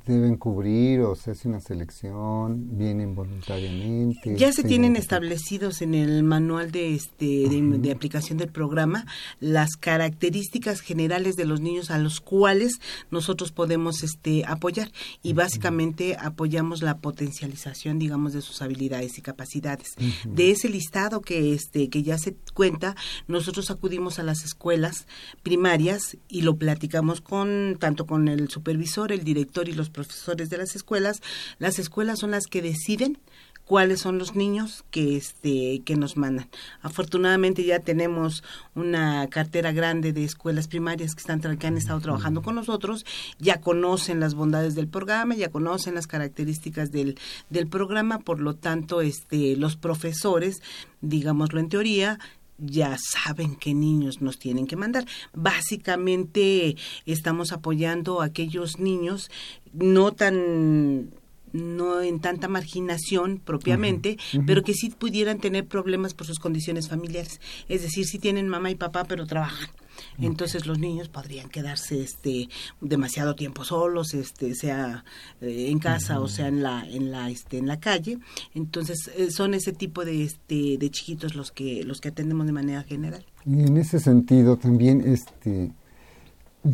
[0.07, 4.37] deben cubrir o se hace una selección, vienen voluntariamente.
[4.37, 9.07] Ya se tienen establecidos en el manual de este de, aplicación del programa
[9.40, 14.90] las características generales de los niños a los cuales nosotros podemos este apoyar
[15.22, 19.94] y básicamente apoyamos la potencialización, digamos, de sus habilidades y capacidades.
[20.25, 22.96] De ese listado que este que ya se cuenta,
[23.29, 25.07] nosotros acudimos a las escuelas
[25.42, 30.58] primarias y lo platicamos con tanto con el supervisor, el director y los profesores de
[30.58, 31.22] las escuelas,
[31.58, 33.18] las escuelas son las que deciden
[33.66, 36.48] cuáles son los niños que este que nos mandan.
[36.82, 38.42] Afortunadamente ya tenemos
[38.74, 43.04] una cartera grande de escuelas primarias que están que han estado trabajando con nosotros,
[43.38, 47.18] ya conocen las bondades del programa, ya conocen las características del
[47.50, 50.62] del programa, por lo tanto este los profesores,
[51.00, 52.18] digámoslo en teoría,
[52.59, 55.07] ya saben qué niños nos tienen que mandar.
[55.35, 59.31] Básicamente estamos apoyando a aquellos niños
[59.73, 61.11] no tan
[61.53, 67.40] no en tanta marginación propiamente, pero que sí pudieran tener problemas por sus condiciones familiares.
[67.69, 69.71] Es decir, si tienen mamá y papá, pero trabajan
[70.18, 72.48] entonces los niños podrían quedarse este
[72.80, 75.04] demasiado tiempo solos este sea
[75.40, 78.18] eh, en casa o sea en la en la este en la calle.
[78.54, 82.52] Entonces eh, son ese tipo de este de chiquitos los que los que atendemos de
[82.52, 83.24] manera general.
[83.44, 85.72] Y en ese sentido también este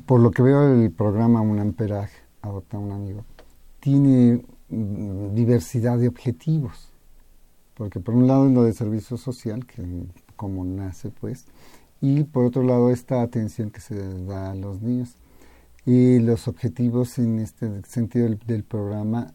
[0.06, 3.24] por lo que veo el programa un amperaje adopta un amigo
[3.82, 6.88] tiene mm, diversidad de objetivos.
[7.74, 9.82] Porque por un lado es lo de servicio social que
[10.36, 11.46] como nace pues
[12.02, 15.16] y por otro lado esta atención que se da a los niños.
[15.86, 19.34] Y los objetivos en este sentido del, programa,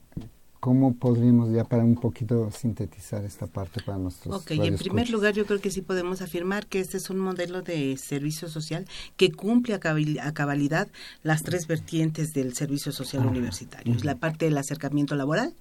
[0.60, 5.34] ¿cómo podríamos ya para un poquito sintetizar esta parte para nuestros Ok, en primer lugar
[5.34, 8.86] yo creo que sí podemos afirmar que este es un modelo de servicio social
[9.18, 10.88] que cumple a, cabalidad
[11.24, 13.94] las tres vertientes del servicio social universitario.
[13.94, 15.54] Es la parte del acercamiento laboral,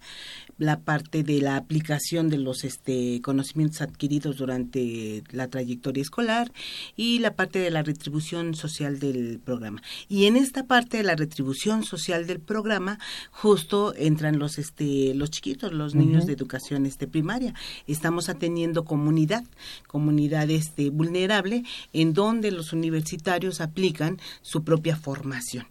[0.58, 6.50] la parte de la aplicación de los este, conocimientos adquiridos durante la trayectoria escolar
[6.96, 9.82] y la parte de la retribución social del programa.
[10.08, 12.98] Y en esta parte de la retribución social del programa
[13.30, 17.54] justo entran los este los chiquitos, los niños de educación este primaria.
[17.86, 19.44] Estamos atendiendo comunidad,
[19.86, 25.66] comunidad este vulnerable en donde los universitarios aplican su propia formación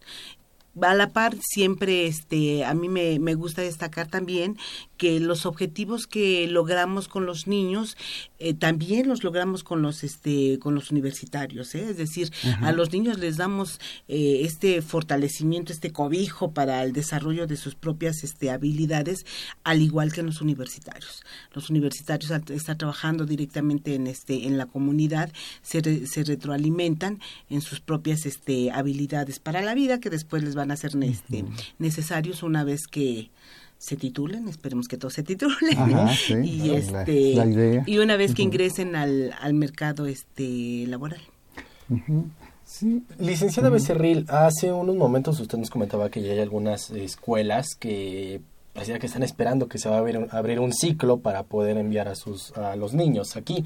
[0.82, 4.58] a la par siempre este a mí me, me gusta destacar también
[4.98, 7.98] que los objetivos que logramos con los niños
[8.40, 11.90] eh, también los logramos con los este con los universitarios ¿eh?
[11.90, 17.48] es decir a los niños les damos eh, este fortalecimiento este cobijo para el desarrollo
[17.48, 19.26] de sus propias este habilidades
[19.64, 25.32] al igual que los universitarios los universitarios están trabajando directamente en este en la comunidad
[25.62, 30.65] se, se retroalimentan en sus propias este habilidades para la vida que después les van
[30.72, 31.46] a ser este,
[31.80, 33.30] necesarios una vez que
[33.78, 35.78] se titulen, esperemos que todos se titulen
[36.44, 41.22] y este y una vez que ingresen al, al mercado este laboral.
[43.20, 48.42] Licenciada Becerril, hace unos momentos usted nos comentaba que ya hay algunas escuelas que
[48.74, 52.08] parecía que están esperando que se va a abrir, abrir un ciclo para poder enviar
[52.08, 53.66] a sus a los niños aquí.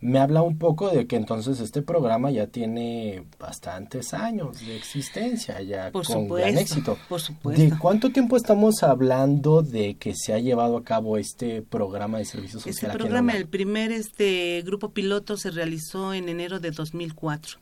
[0.00, 5.60] Me habla un poco de que entonces este programa ya tiene bastantes años de existencia,
[5.60, 6.98] ya Por con supuesto, gran éxito.
[7.08, 7.62] por supuesto.
[7.62, 12.24] ¿De cuánto tiempo estamos hablando de que se ha llevado a cabo este programa de
[12.24, 12.90] servicio social?
[12.90, 17.58] Este programa, el primer este grupo piloto se realizó en enero de 2004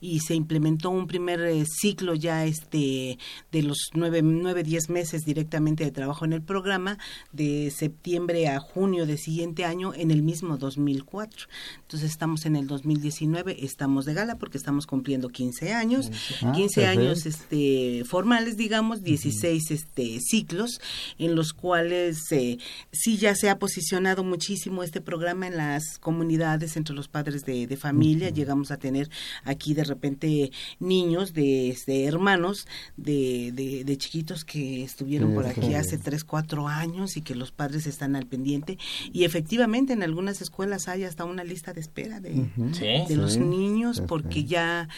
[0.00, 3.18] y se implementó un primer eh, ciclo ya este
[3.50, 6.98] de los nueve, nueve, diez meses directamente de trabajo en el programa
[7.32, 11.48] de septiembre a junio del siguiente año en el mismo 2004.
[11.82, 16.10] Entonces estamos en el 2019, estamos de gala porque estamos cumpliendo 15 años,
[16.42, 20.80] Ah, 15 años este formales, digamos, 16 este ciclos
[21.18, 22.58] en los cuales eh,
[22.92, 27.66] sí ya se ha posicionado muchísimo este programa en las comunidades entre los padres de,
[27.66, 28.30] de familia.
[28.30, 29.10] Llegamos a tener
[29.44, 30.50] aquí de repente
[30.80, 35.50] niños de, este, hermanos de, de, de chiquitos que estuvieron Sí, por sí.
[35.56, 38.78] aquí hace 3, 4 años y que los padres están al pendiente.
[39.12, 42.32] Y efectivamente en algunas escuelas hay hasta una lista de espera de.
[42.72, 42.86] Sí.
[43.08, 44.88] de los niños porque ya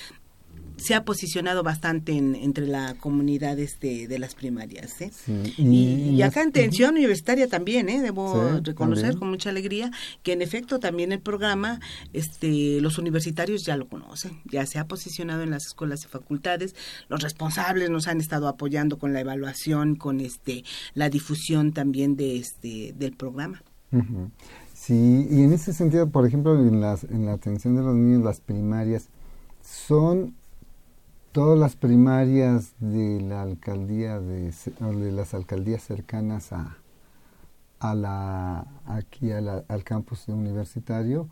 [0.77, 5.01] se ha posicionado bastante en- entre la comunidad este, de las primarias.
[5.01, 5.11] ¿eh?
[5.15, 8.03] Sí, Y, y acá en este- atención universitaria también, ¿eh?
[8.03, 9.19] debo Sí, reconocer también.
[9.21, 9.91] con mucha alegría
[10.23, 11.81] que en efecto también el programa,
[12.13, 16.75] este, los universitarios ya lo conocen, ya se ha posicionado en las escuelas y facultades,
[17.09, 20.65] los responsables nos han estado apoyando con la evaluación, con este,
[20.95, 23.63] la difusión también de este, del programa.
[24.75, 28.23] Sí, y en ese sentido, por ejemplo, en, las, en la atención de los niños,
[28.25, 29.09] las primarias,
[29.63, 30.35] son
[31.35, 34.53] todas las primarias de la alcaldía, de,
[35.11, 36.77] las alcaldías cercanas a,
[37.81, 41.29] a la, aquí a la- al campus universitario,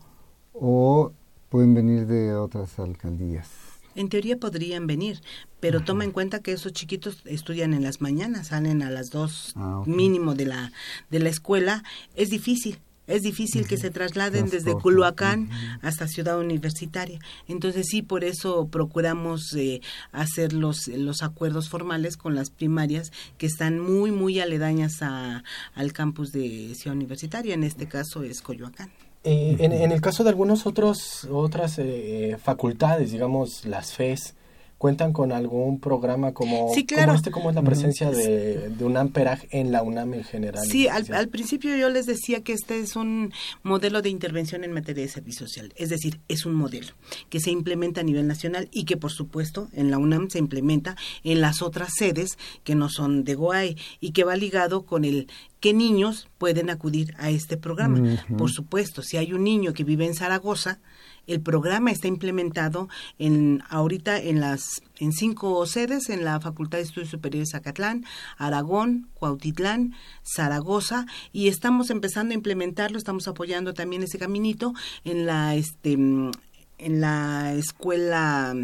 [0.51, 1.13] o
[1.47, 3.47] pueden venir de otras alcaldías.
[3.95, 5.21] En teoría podrían venir,
[5.61, 9.53] pero toma en cuenta que esos chiquitos estudian en las mañanas, salen a las dos
[9.55, 10.71] Ah, mínimo de la
[11.11, 11.83] de la escuela.
[12.15, 14.73] Es difícil, es difícil que se trasladen desde.
[14.73, 15.49] Culhuacán
[15.81, 17.19] hasta Ciudad Universitaria.
[17.47, 19.81] Entonces sí, por eso procuramos eh,
[20.11, 25.43] hacer los, los acuerdos formales con las primarias que están muy, muy aledañas a,
[25.75, 27.53] al campus de Ciudad Universitaria.
[27.53, 28.89] En este caso es Coyoacán.
[29.23, 34.35] Eh, en, en el caso de algunas otros, otras eh, facultades, digamos las FES,
[34.83, 37.05] ¿cuentan con algún programa como, Sí, claro.
[37.05, 37.31] como este?
[37.31, 40.61] ¿Cómo es la presencia de, de UNAM PERAG en la UNAM en general?
[40.69, 43.31] Sí, al, al principio yo les decía que este es un
[43.61, 46.91] modelo de intervención en materia de servicio social, es decir, es un modelo
[47.29, 50.97] que se implementa a nivel nacional y que por supuesto en la UNAM se implementa
[51.23, 55.29] en las otras sedes que no son de GOAE y que va ligado con el
[55.61, 58.19] qué niños pueden acudir a este programa.
[58.37, 60.81] Por supuesto, si hay un niño que vive en Zaragoza,
[61.27, 66.83] el programa está implementado en ahorita en las en cinco sedes en la Facultad de
[66.83, 68.05] Estudios Superiores Zacatlán,
[68.37, 69.93] Aragón, Cuautitlán,
[70.23, 77.01] Zaragoza y estamos empezando a implementarlo, estamos apoyando también ese caminito en la este en
[77.01, 78.55] la escuela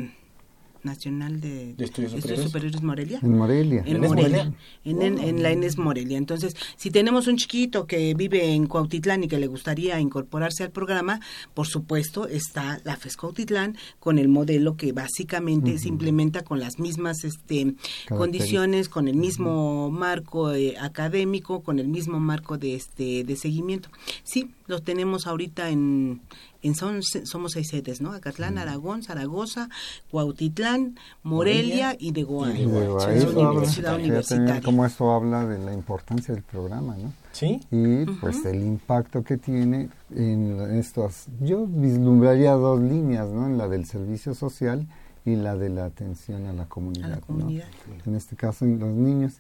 [0.84, 2.46] Nacional de, ¿De Estudios Superiores?
[2.46, 3.20] Superiores Morelia.
[3.22, 3.84] En Morelia.
[3.86, 4.54] En ¿Enes Morelia, Morelia?
[4.86, 6.18] En, en- en la Enes Morelia.
[6.18, 10.72] Entonces, si tenemos un chiquito que vive en Cuautitlán y que le gustaría incorporarse al
[10.72, 11.20] programa,
[11.54, 16.80] por supuesto está la FES Cuautitlán con el modelo que básicamente se implementa con las
[16.80, 17.74] mismas este,
[18.08, 23.90] condiciones, con el mismo marco eh, académico, con el mismo marco de este de seguimiento.
[24.24, 26.22] Sí, lo tenemos ahorita en
[26.62, 28.12] en son, somos seis sedes, ¿no?
[28.12, 29.70] Acatlán, Aragón, Zaragoza,
[30.12, 32.52] Cuautitlán, Morelia, y de Goa.
[32.54, 33.62] Y de Ciudad eso habla-
[33.98, 34.62] bien Universitaria.
[34.62, 37.14] cómo eso habla de la importancia del programa, ¿no?
[37.32, 37.62] Sí.
[37.72, 43.68] y pues el impacto que tiene en estos yo vislumbraría dos líneas no en la
[43.70, 44.88] del servicio social
[45.26, 47.22] y la de la atención a la comunidad, A la ¿no?
[47.22, 47.68] comunidad.
[48.06, 49.34] en este caso en los niños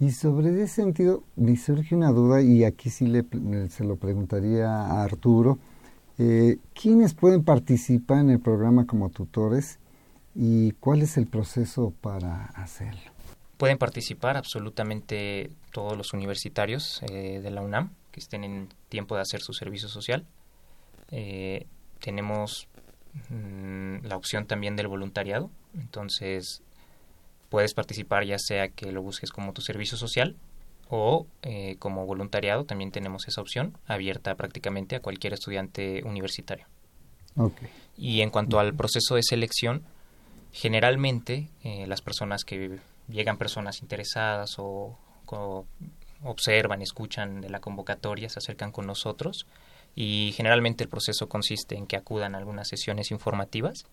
[0.00, 3.96] y sobre ese sentido me surge una duda y aquí sí le, le- se lo
[3.96, 5.58] preguntaría a Arturo
[6.18, 9.78] eh, quiénes pueden participar en el programa como tutores
[10.34, 13.00] y cuál es el proceso para hacerlo
[13.56, 19.22] Pueden participar absolutamente todos los universitarios eh, de la UNAM que estén en tiempo de
[19.22, 20.26] hacer su servicio social.
[21.12, 21.66] Eh,
[22.00, 22.66] tenemos
[23.30, 26.62] mm, la opción también del voluntariado, entonces
[27.50, 30.36] puedes participar ya sea que lo busques como tu servicio social
[30.94, 36.66] o eh, como voluntariado, también tenemos esa opción abierta prácticamente a cualquier estudiante universitario.
[37.34, 37.62] Ok.
[37.96, 39.84] Y en cuanto al proceso de selección,
[40.52, 42.78] generalmente eh, las personas que
[43.08, 45.64] llegan personas interesadas o, o
[46.24, 49.46] observan, escuchan de la convocatoria, se acercan con nosotros
[49.94, 53.86] y generalmente el proceso consiste en que acudan a algunas sesiones informativas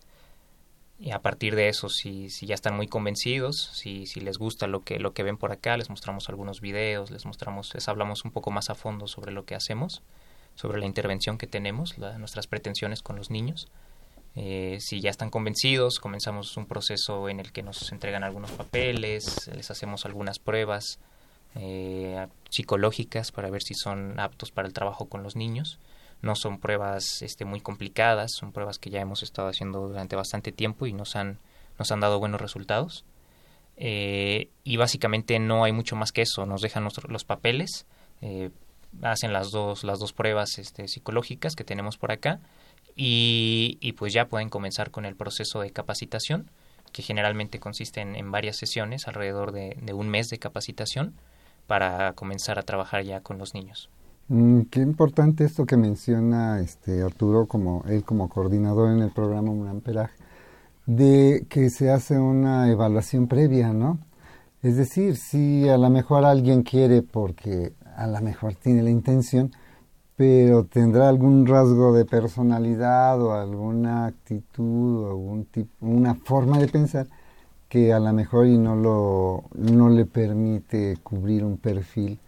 [0.99, 4.67] y a partir de eso, si, si ya están muy convencidos, si, si les gusta
[4.67, 8.25] lo que, lo que ven por acá, les mostramos algunos videos, les mostramos, les hablamos
[8.25, 10.01] un poco más a fondo sobre lo que hacemos
[10.59, 13.69] sobre la intervención que tenemos, nuestras pretensiones con los niños.
[14.35, 19.49] Eh, si ya están convencidos, comenzamos un proceso en el que nos entregan algunos papeles,
[19.55, 20.99] les hacemos algunas pruebas
[21.55, 25.79] eh, psicológicas para ver si son aptos para el trabajo con los niños.
[26.21, 30.51] No son pruebas este, muy complicadas, son pruebas que ya hemos estado haciendo durante bastante
[30.51, 31.39] tiempo y nos han,
[31.77, 33.05] nos han dado buenos resultados.
[33.77, 37.85] Eh, y básicamente no hay mucho más que eso, nos dejan los papeles,
[39.01, 42.39] hacen las dos, las dos pruebas este, psicológicas que tenemos por acá
[42.95, 46.49] y, pues ya pueden comenzar con el proceso de capacitación,
[46.91, 51.13] que generalmente consiste en, varias sesiones, alrededor de, un mes de capacitación,
[51.65, 53.89] para comenzar a trabajar ya con los niños.
[54.29, 59.49] Mm, qué importante esto que menciona este Arturo como él como coordinador en el programa
[59.51, 60.15] Unamperaje,
[60.85, 63.99] de que se hace una evaluación previa, ¿no?
[64.61, 69.51] Es decir, si a lo mejor alguien quiere porque a lo mejor tiene la intención,
[70.15, 76.67] pero tendrá algún rasgo de personalidad o alguna actitud o algún tipo, una forma de
[76.67, 77.07] pensar
[77.69, 82.19] que a lo mejor y no lo no le permite cubrir un perfil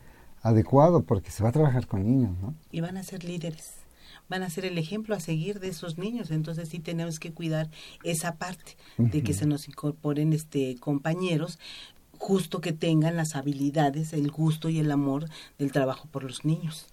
[0.41, 2.55] adecuado porque se va a trabajar con niños, ¿no?
[2.71, 3.73] Y van a ser líderes,
[4.29, 7.69] van a ser el ejemplo a seguir de esos niños, entonces sí tenemos que cuidar
[8.03, 11.59] esa parte de que se nos incorporen este compañeros
[12.17, 15.25] justo que tengan las habilidades, el gusto y el amor
[15.57, 16.87] del trabajo por los niños.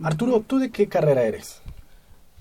[0.00, 1.60] Arturo, ¿tú de qué carrera eres?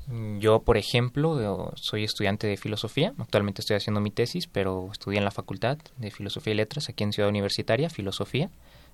[0.08, 3.14] Mm, yo, por ejemplo, soy estudiante de filosofía.
[3.18, 7.04] Actualmente estoy haciendo mi tesis, pero estudié en la Facultad de Filosofía y Letras aquí
[7.04, 8.50] en Ciudad Universitaria, Filosofía.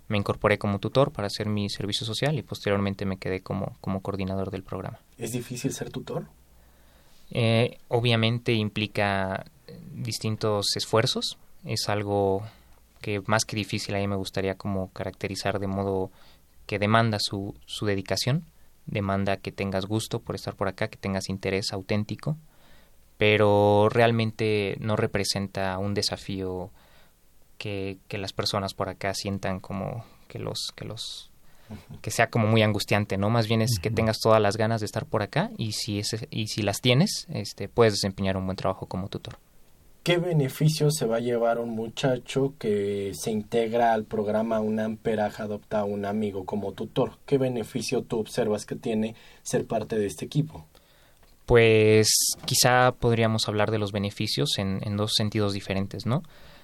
[0.10, 4.02] Me incorporé como tutor para hacer mi servicio social y posteriormente me quedé como, como
[4.02, 5.00] coordinador del programa.
[5.18, 6.26] ¿Es difícil ser tutor?
[7.32, 11.38] Eh, obviamente implica eh, distintos esfuerzos.
[11.64, 12.44] Es algo
[13.02, 16.12] que más que difícil a mí me gustaría como caracterizar de modo
[16.66, 18.46] que demanda su, su dedicación,
[18.86, 22.38] demanda que tengas gusto por estar por acá, que tengas interés auténtico,
[23.18, 26.72] pero realmente no representa un desafío
[27.60, 31.30] que, que las personas por acá sientan como que los que los
[32.02, 33.30] que sea como muy angustiante, ¿no?
[33.30, 36.28] Más bien es que tengas todas las ganas de estar por acá y si ese,
[36.32, 39.38] y si las tienes, este puedes desempeñar un buen trabajo como tutor.
[40.02, 45.42] ¿Qué beneficios se va a llevar un muchacho que se integra al programa UNAM Peraj
[45.42, 47.20] Adopta a un Amigo como tutor?
[47.26, 50.66] ¿Qué beneficio tú observas que tiene ser parte de este equipo?
[51.46, 52.08] Pues
[52.46, 56.24] quizá podríamos hablar de los beneficios en, en dos sentidos diferentes, ¿no?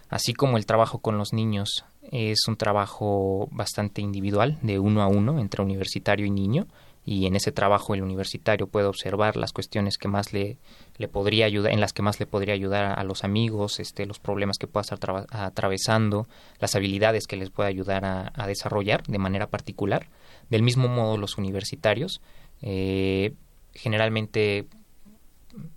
[0.09, 5.07] Así como el trabajo con los niños es un trabajo bastante individual, de uno a
[5.07, 6.67] uno, entre universitario y niño,
[7.05, 10.57] y en ese trabajo el universitario puede observar las cuestiones que más le,
[10.97, 14.17] le podría ayudar, en las que más le podría ayudar a, los amigos, este, los
[14.17, 16.27] problemas que pueda estar atravesando,
[16.59, 20.07] las habilidades que les puede ayudar a, desarrollar de manera particular.
[20.49, 22.21] Del mismo modo, los universitarios
[22.63, 23.33] eh,
[23.73, 24.67] generalmente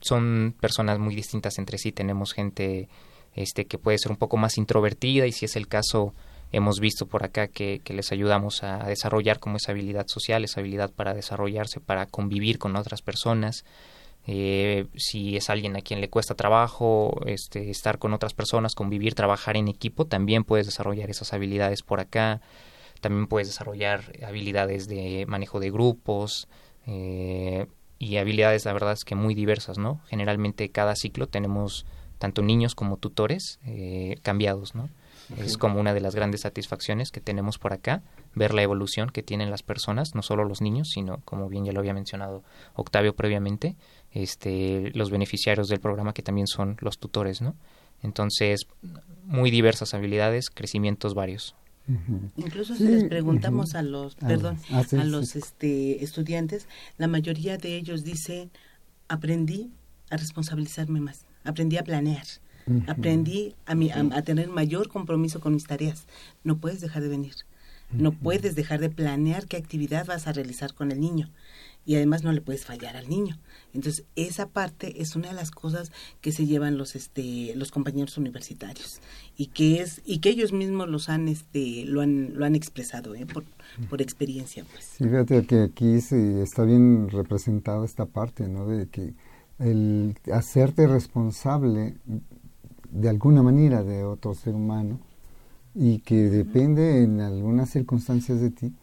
[0.00, 1.92] son personas muy distintas entre sí.
[1.92, 2.88] Tenemos gente
[3.34, 6.14] este, que puede ser un poco más introvertida y si es el caso
[6.52, 10.90] hemos visto por acá que, les ayudamos a desarrollar como esa habilidad social, esa habilidad
[10.90, 13.64] para desarrollarse, para convivir con otras personas.
[14.26, 19.14] Eh, si es alguien a quien le cuesta trabajo este, estar con otras personas, convivir,
[19.14, 22.40] trabajar en equipo, también puedes desarrollar esas habilidades por acá.
[23.00, 26.48] También puedes desarrollar habilidades de manejo de grupos
[26.86, 27.66] eh,
[27.98, 30.00] y habilidades, la verdad es que muy diversas, ¿no?
[30.08, 31.86] Generalmente cada ciclo tenemos
[32.18, 34.88] tanto niños como tutores eh, cambiados, ¿no?
[35.36, 38.02] Es como una de las grandes satisfacciones que tenemos por acá,
[38.34, 41.72] ver la evolución que tienen las personas, no solo los niños, sino, como bien ya
[41.72, 42.42] lo había mencionado
[42.74, 43.76] Octavio previamente,
[44.12, 47.54] este, los beneficiarios del programa que también son los tutores, ¿no?
[48.02, 48.66] Entonces,
[49.24, 51.54] muy diversas habilidades, crecimientos varios.
[52.36, 57.56] Incluso si les preguntamos a los, ah, perdón, ah, a los este, estudiantes, la mayoría
[57.56, 58.50] de ellos dicen,
[59.08, 59.70] aprendí
[60.10, 62.26] a responsabilizarme más, aprendí a planear,
[62.86, 66.04] Aprendí a, a, tener mayor compromiso con mis tareas.
[66.44, 67.34] No puedes dejar de venir.
[67.90, 71.30] No puedes dejar de planear qué actividad vas a realizar con el niño.
[71.86, 73.38] Y además no le puedes fallar al niño.
[73.72, 75.90] Entonces, esa parte es una de las cosas
[76.20, 79.00] que se llevan los este los compañeros universitarios
[79.38, 83.14] y que es y que ellos mismos los han este lo han lo han expresado
[83.14, 83.24] ¿eh?
[83.24, 83.44] por,
[83.88, 84.96] por experiencia pues.
[84.98, 88.66] fíjate que aquí se está bien representada esta parte, ¿no?
[88.66, 89.14] De que
[89.58, 91.94] el hacerte responsable
[92.90, 95.00] de alguna manera de otro ser humano
[95.74, 98.74] y que depende en algunas circunstancias de ti,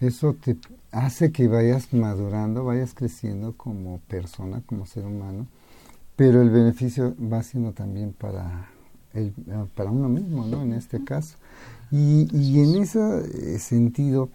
[0.00, 0.56] eso te
[0.90, 5.46] hace que vayas madurando, vayas creciendo como persona, como ser humano,
[6.16, 8.68] pero el beneficio va siendo también para,
[9.14, 9.32] el,
[9.74, 10.62] para uno mismo, ¿no?
[10.62, 11.36] En este caso.
[11.90, 14.28] Y, y en ese sentido,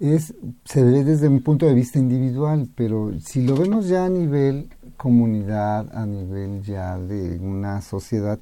[0.00, 0.34] es,
[0.64, 4.68] se ve desde un punto de vista individual, pero si lo vemos ya a nivel
[4.96, 8.38] comunidad, a nivel ya de una sociedad,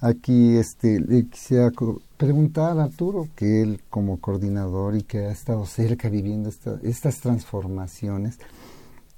[0.00, 1.70] aquí este, le quisiera
[2.16, 6.50] preguntar a Arturo, que él como coordinador y que ha estado cerca viviendo
[6.82, 8.38] estas transformaciones,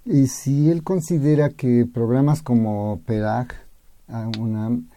[0.04, 3.54] y si él considera que programas como PERAG,
[4.38, 4.88] UNAM,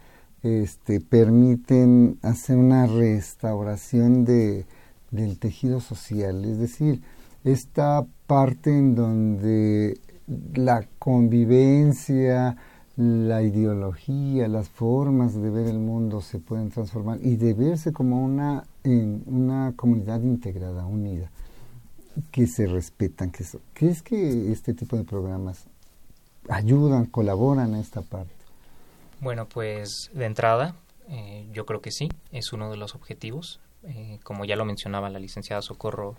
[0.42, 4.66] este, permiten hacer una restauración de
[5.10, 7.02] del tejido social, es decir,
[7.44, 10.00] esta parte en donde
[10.54, 12.56] la convivencia,
[12.96, 18.24] la ideología, las formas de ver el mundo se pueden transformar y de verse como
[18.24, 21.30] una, en una comunidad integrada, unida,
[22.32, 23.30] que se respetan.
[23.30, 23.44] Que
[23.74, 25.66] ¿Crees que este tipo de programas
[26.48, 28.32] ayudan, colaboran a esta parte?
[29.20, 30.74] Bueno, pues de entrada,
[31.08, 33.60] eh, yo creo que sí, es uno de los objetivos.
[33.86, 36.16] Eh, como ya lo mencionaba la licenciada Socorro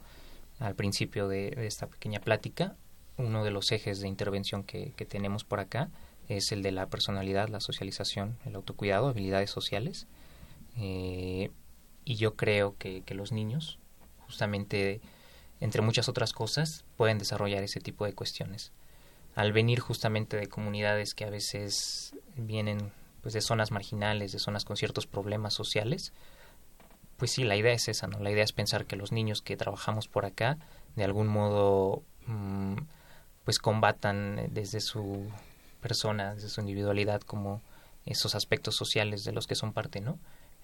[0.60, 2.76] al principio de, esta pequeña plática,
[3.18, 5.90] uno de los ejes de intervención que, tenemos por acá
[6.30, 10.08] es el de la personalidad, la socialización, el autocuidado, habilidades sociales.
[10.78, 11.52] Eh,
[12.06, 13.80] y yo creo que, los niños,
[14.20, 15.02] justamente,
[15.60, 18.72] entre muchas otras cosas, pueden desarrollar ese tipo de cuestiones.
[19.36, 22.92] Al venir justamente de comunidades que a veces vienen
[23.22, 26.14] pues, de zonas marginales, de zonas con ciertos problemas sociales,
[27.18, 28.20] pues sí, la idea es esa, ¿no?
[28.20, 30.58] La idea es pensar que los niños que trabajamos por acá,
[30.96, 32.76] de algún modo, mm,
[33.44, 35.26] pues combatan desde su
[35.82, 37.62] persona, desde su individualidad, como
[38.06, 40.20] esos aspectos sociales de los que son parte, ¿no?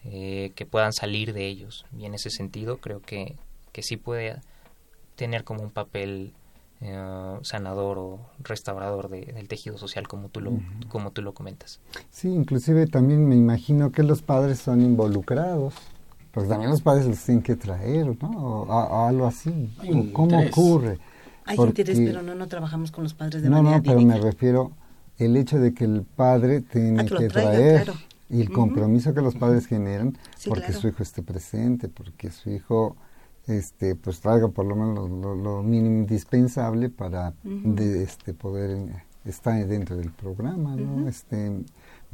[0.05, 1.85] Eh, que puedan salir de ellos.
[1.97, 3.35] Y en ese sentido creo que,
[3.71, 4.39] que sí puede
[5.15, 6.33] tener como un papel
[6.81, 10.51] eh, sanador o restaurador del tejido social como tú lo
[10.89, 11.79] como tú lo comentas.
[12.09, 15.73] Sí, inclusive también me imagino que los padres son involucrados
[16.33, 18.29] porque también los padres los tienen que traer, ¿no?
[18.29, 19.71] O, algo así.
[20.13, 20.97] ¿Cómo ocurre?
[21.45, 24.19] Hay interés, pero no, no trabajamos con los padres de no, manera No, pero me
[24.19, 24.71] refiero
[25.19, 27.93] el hecho de que el padre tiene ah, que, traer
[28.29, 30.17] y el compromiso que los padres generan
[30.47, 32.95] porque su hijo esté presente, porque su hijo
[33.45, 39.97] este pues traiga por lo menos lo, mínimo indispensable para de, este poder estar dentro
[39.97, 41.07] del programa, ¿no?
[41.07, 41.51] Este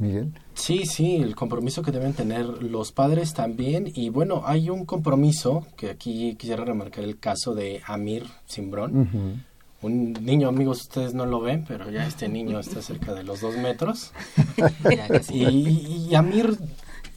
[0.00, 0.32] Miguel.
[0.54, 3.90] Sí, sí, el compromiso que deben tener los padres también.
[3.94, 9.44] Y bueno, hay un compromiso que aquí quisiera remarcar el caso de Amir Simbrón.
[9.82, 13.40] Un niño, amigos, ustedes no lo ven, pero ya este niño está cerca de los
[13.40, 14.12] dos metros.
[15.30, 16.58] y, Amir,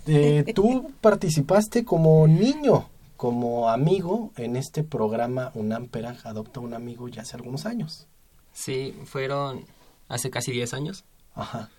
[0.06, 5.90] eh, tú participaste como niño, como amigo en este programa UNAM
[6.24, 8.08] Adopta un Amigo ya hace algunos años.
[8.54, 9.66] Sí, fueron
[10.08, 11.06] hace casi 10 años.
[11.36, 11.70] Ajá.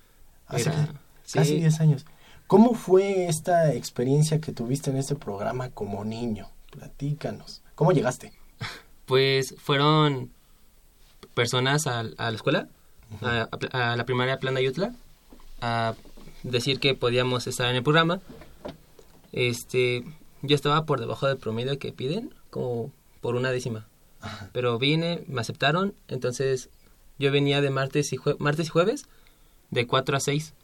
[0.47, 0.71] Hace
[1.33, 2.07] casi 10 años.
[2.47, 6.49] ¿Cómo fue esta experiencia que tuviste en este programa como niño?
[6.71, 7.63] Platícanos.
[7.75, 8.33] ¿Cómo llegaste?
[9.07, 10.31] Pues fueron
[11.35, 12.69] personas a, la escuela,
[13.23, 14.95] a, la primaria Plana Yutla,
[15.61, 15.95] a
[16.43, 18.21] decir que podíamos estar en el programa.
[19.33, 20.05] Este,
[20.43, 23.87] yo estaba por debajo del promedio que piden, como por una décima.
[24.53, 26.71] Pero vine, me aceptaron, entonces
[27.19, 29.07] yo venía de martes y, martes y jueves
[29.75, 30.55] de 4 a 6.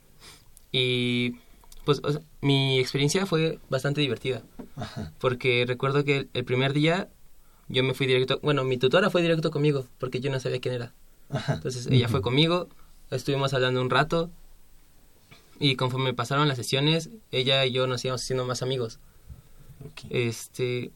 [0.72, 1.34] Y
[1.84, 2.00] pues
[2.40, 4.42] mi experiencia fue bastante divertida.
[5.18, 7.08] Porque recuerdo que el, primer día
[7.68, 10.74] yo me fui directo, bueno, mi tutora fue directo conmigo porque yo no sabía quién
[10.74, 10.94] era.
[11.48, 12.68] Entonces ella fue conmigo,
[13.10, 14.30] estuvimos hablando un rato
[15.58, 18.98] y conforme pasaron las sesiones, ella y yo nos íbamos haciendo más amigos.
[20.08, 20.92] Este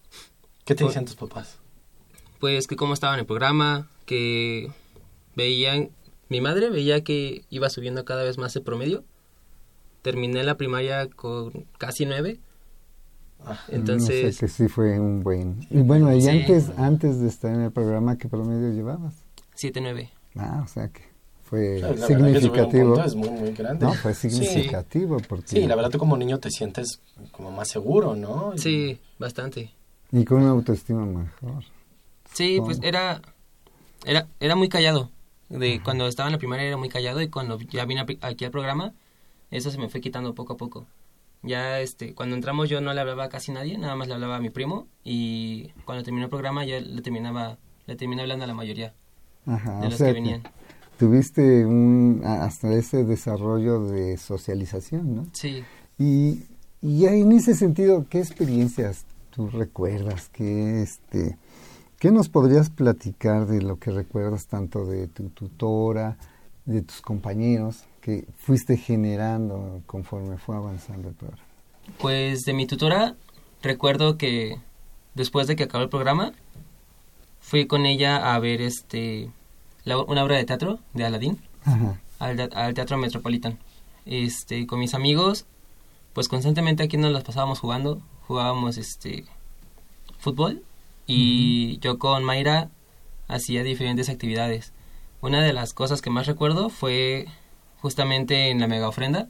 [0.65, 1.59] ¿Qué te decían tus papás?
[2.41, 4.71] Pues que cómo estaba en el programa, que
[5.35, 5.91] veían
[6.35, 9.05] mi madre veía que iba subiendo cada vez más el promedio.
[10.03, 12.41] Terminé la primaria con casi nueve.
[13.47, 14.37] Ah, Entonces...
[14.37, 15.65] que sí fue un buen...
[15.71, 19.15] Y bueno, y antes, antes de estar en el programa, ¿qué promedio llevabas?
[19.55, 20.11] Siete, nueve.
[20.35, 21.03] Ah, o sea que
[21.45, 23.01] fue significativo.
[23.01, 23.87] Es muy, muy grande.
[23.87, 25.21] No, fue significativo.
[25.21, 25.27] Sí.
[25.29, 25.47] Porque...
[25.47, 28.55] sí, la verdad tú como niño te sientes como más seguro, ¿no?
[28.57, 29.71] Sí, bastante.
[30.11, 31.63] Y con una autoestima mejor.
[32.33, 33.23] Sí, pues era,
[34.05, 35.13] era, era muy callado
[35.49, 38.51] de cuando estaba en la primaria era muy callado y cuando ya vine aquí al
[38.51, 38.95] programa,
[39.51, 40.87] eso se me fue quitando poco a poco.
[41.43, 44.37] Ya este, cuando entramos yo no le hablaba a casi nadie, nada más le hablaba
[44.37, 48.49] a mi primo y cuando terminó el programa ya le terminaba, le terminé hablando a
[48.49, 48.95] la mayoría
[49.45, 50.43] de los que venían.
[50.99, 55.27] tuviste un, hasta ese desarrollo de socialización, ¿no?
[55.33, 55.63] Sí.
[55.99, 56.45] Y,
[56.81, 60.31] y en ese sentido, ¿qué experiencias tú recuerdas?
[60.31, 61.37] que este
[62.05, 66.19] ¿Qué nos podrías platicar de lo que recuerdas tanto de tu tutora,
[66.67, 71.43] de tus compañeros que fuiste generando conforme fue avanzando el programa?
[71.99, 73.15] Pues de mi tutora
[73.63, 74.61] recuerdo que
[75.15, 76.35] después de que acabó el programa,
[77.41, 79.31] fui con ella a ver este
[79.85, 81.99] la- una obra de teatro de Aladdin Ajá.
[82.19, 83.59] al, al Teatro Metropolitan.
[84.05, 85.47] Este, con mis amigos,
[86.13, 89.25] pues constantemente aquí nos las pasábamos jugando, jugábamos este
[90.19, 90.63] fútbol
[91.07, 92.69] y yo con Mayra
[93.29, 94.73] hacía diferentes actividades.
[95.21, 97.27] Una de las cosas que más recuerdo fue
[97.81, 99.29] justamente en la mega ofrenda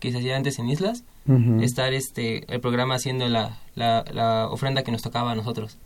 [0.00, 1.04] que se hacía antes en Islas,
[1.62, 5.78] estar este el programa haciendo la, la, la ofrenda que nos tocaba a nosotros.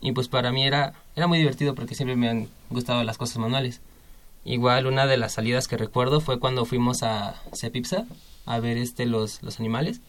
[0.00, 3.36] Y pues para mí era, era muy divertido porque siempre me han gustado las cosas
[3.36, 3.80] manuales.
[4.44, 8.06] Igual una de las salidas que recuerdo fue cuando fuimos a Cepipsa
[8.46, 10.00] a ver este los, los animales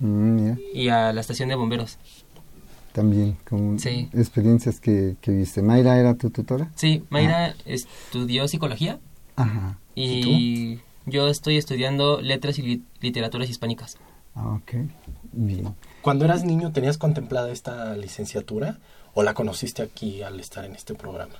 [0.00, 1.98] Mm, y a la estación de bomberos.
[2.94, 4.08] También con Sí.
[4.14, 5.60] experiencias que, que viste.
[5.62, 6.70] ¿Mayra era tu tutora?
[6.76, 9.00] Sí, Mayra estudió psicología
[9.36, 9.78] Ajá.
[9.96, 13.98] y, yo estoy estudiando letras y li- literaturas hispánicas.
[14.36, 14.72] Ah, ok.
[15.32, 15.74] Bien.
[16.02, 18.78] Cuando eras niño, ¿tenías contemplada esta licenciatura
[19.12, 21.34] o la conociste aquí al estar en este programa?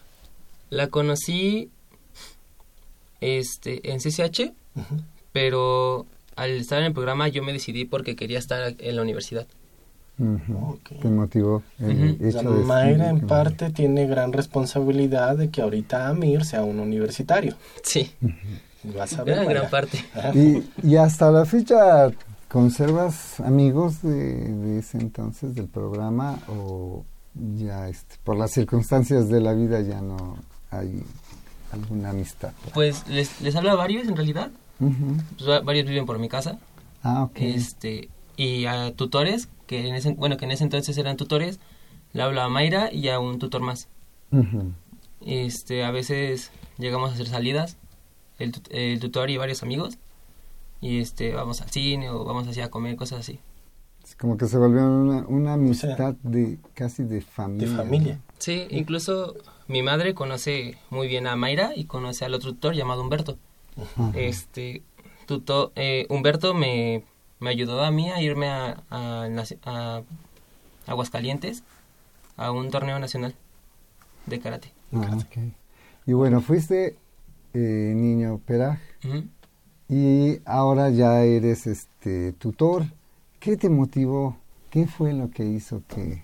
[0.70, 1.70] La conocí
[3.20, 5.02] este en CCH, Ujú.
[5.32, 9.46] pero al estar en el programa yo me decidí porque quería estar en la universidad.
[10.18, 10.56] Ujú.
[10.74, 11.00] Ok.
[11.02, 12.14] Te motivó el Ujú.
[12.28, 16.62] O sea, hecho de Mayra en parte tiene gran responsabilidad de que ahorita Amir sea
[16.62, 17.56] un universitario.
[17.82, 18.12] Sí,
[18.96, 19.98] Vas a ver, en gran parte.
[20.34, 22.10] Y, y hasta la fecha,
[22.48, 27.04] ¿conservas amigos de, de ese entonces del programa o
[27.56, 30.36] ya este, por las circunstancias de la vida ya no
[30.70, 31.02] hay
[31.72, 32.52] alguna amistad?
[32.74, 34.50] Pues les, les hablo a varios en realidad.
[34.78, 36.58] Pues, va- varios viven por mi casa.
[37.02, 37.36] Ah, ok.
[37.36, 41.60] Este, y a tutores, que en ese, bueno, que en ese entonces eran tutores,
[42.12, 43.88] le hablo a Mayra y a un tutor más.
[44.30, 44.72] Ujú.
[45.24, 47.76] Este, a veces llegamos a hacer salidas,
[48.38, 49.98] el, el tutor y varios amigos.
[50.80, 53.40] Y este, vamos al cine o vamos así a comer, cosas así.
[54.04, 57.68] Es como que se volvió una, una amistad de casi de familia.
[57.68, 58.20] De familia.
[58.38, 59.34] Sí, incluso
[59.66, 63.38] mi madre conoce muy bien a Mayra y conoce al otro tutor llamado Humberto.
[63.80, 64.12] Ajá.
[64.14, 64.82] Este,
[65.26, 67.02] tutor, eh, Humberto me,
[67.44, 70.02] me ayudó a mí a irme a, a, naci- a
[70.86, 71.62] Aguascalientes
[72.36, 73.34] a un torneo nacional
[74.26, 74.72] de karate.
[74.92, 75.18] Ah.
[76.06, 76.96] Y bueno, fuiste
[77.52, 78.78] eh, niño peraj
[79.88, 82.84] y ahora ya eres este tutor.
[83.40, 84.36] ¿Qué te motivó?
[84.70, 86.22] ¿Qué fue lo que hizo que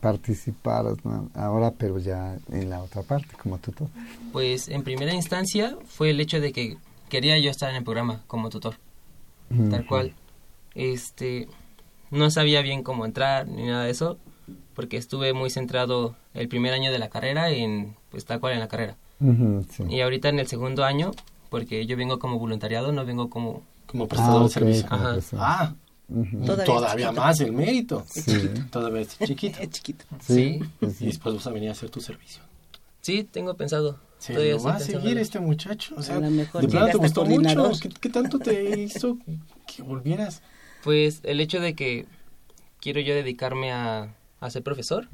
[0.00, 1.28] participaras ¿no?
[1.34, 3.88] ahora, pero ya en la otra parte como tutor?
[4.32, 6.76] Pues en primera instancia fue el hecho de que
[7.08, 8.76] quería yo estar en el programa como tutor,
[9.70, 10.14] tal cual.
[10.74, 11.48] Este,
[12.10, 14.18] no sabía bien cómo entrar ni nada de eso,
[14.74, 18.60] porque estuve muy centrado el primer año de la carrera en, pues tal cual en
[18.60, 18.96] la carrera.
[19.70, 19.84] Sí.
[19.88, 21.12] Y ahorita en el segundo año,
[21.50, 23.62] porque yo vengo como voluntariado, no vengo como...
[23.86, 24.86] Como prestador Ah, de ok, servicio.
[24.90, 25.16] Ajá.
[25.36, 25.74] Ah.
[26.64, 28.04] Todavía más el mérito.
[28.08, 28.48] Sí.
[28.70, 29.58] Todavía es chiquito.
[29.60, 30.04] Es chiquito.
[30.20, 31.04] Sí, Sí.
[31.04, 32.42] Y después vas a venir a hacer tu servicio.
[33.00, 33.98] Sí, tengo pensado.
[34.18, 35.94] Sí, lo va a seguir este muchacho.
[35.96, 37.72] O sea, A lo mejor de plano te gustó mucho.
[37.80, 39.18] ¿Qué, qué tanto te hizo
[39.66, 40.42] que volvieras?
[40.82, 42.06] Pues el hecho de que
[42.80, 45.08] quiero yo dedicarme a, a ser profesor,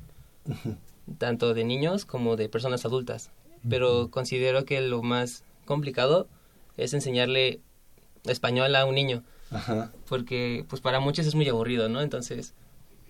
[1.19, 3.31] tanto de niños como de personas adultas.
[3.69, 6.29] Pero considero que lo más complicado
[6.77, 7.61] es enseñarle
[8.25, 9.93] español a un niño, Ajá.
[10.09, 12.01] porque pues para muchos es muy aburrido, ¿no?
[12.01, 12.55] Entonces,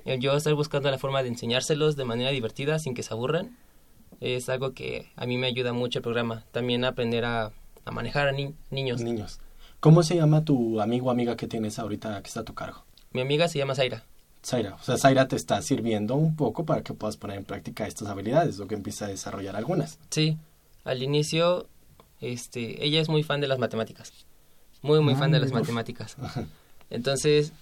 [0.04, 3.56] el yo estar buscando la forma de enseñárselos de manera divertida, sin que se aburran,
[4.20, 6.44] es algo que a mí me ayuda mucho el programa.
[6.50, 7.52] También aprender a,
[7.84, 9.02] a manejar a ni- niños.
[9.02, 9.38] Niños.
[9.80, 12.84] ¿Cómo se llama tu amigo o amiga que tienes ahorita que está a tu cargo?
[13.12, 14.04] Mi amiga se llama Zaira.
[14.44, 14.74] Zaira.
[14.74, 18.08] O sea, Zaira te está sirviendo un poco para que puedas poner en práctica estas
[18.08, 19.98] habilidades, o que empieza a desarrollar algunas.
[20.10, 20.36] Sí,
[20.84, 21.66] al inicio,
[22.20, 24.12] este, ella es muy fan de las matemáticas.
[24.82, 25.60] Muy, muy Ah, fan de las mira.
[25.60, 26.16] matemáticas.
[26.90, 27.52] Entonces,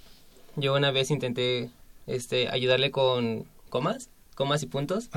[0.56, 1.70] yo una vez intenté
[2.06, 5.10] este, ayudarle con comas, comas y puntos.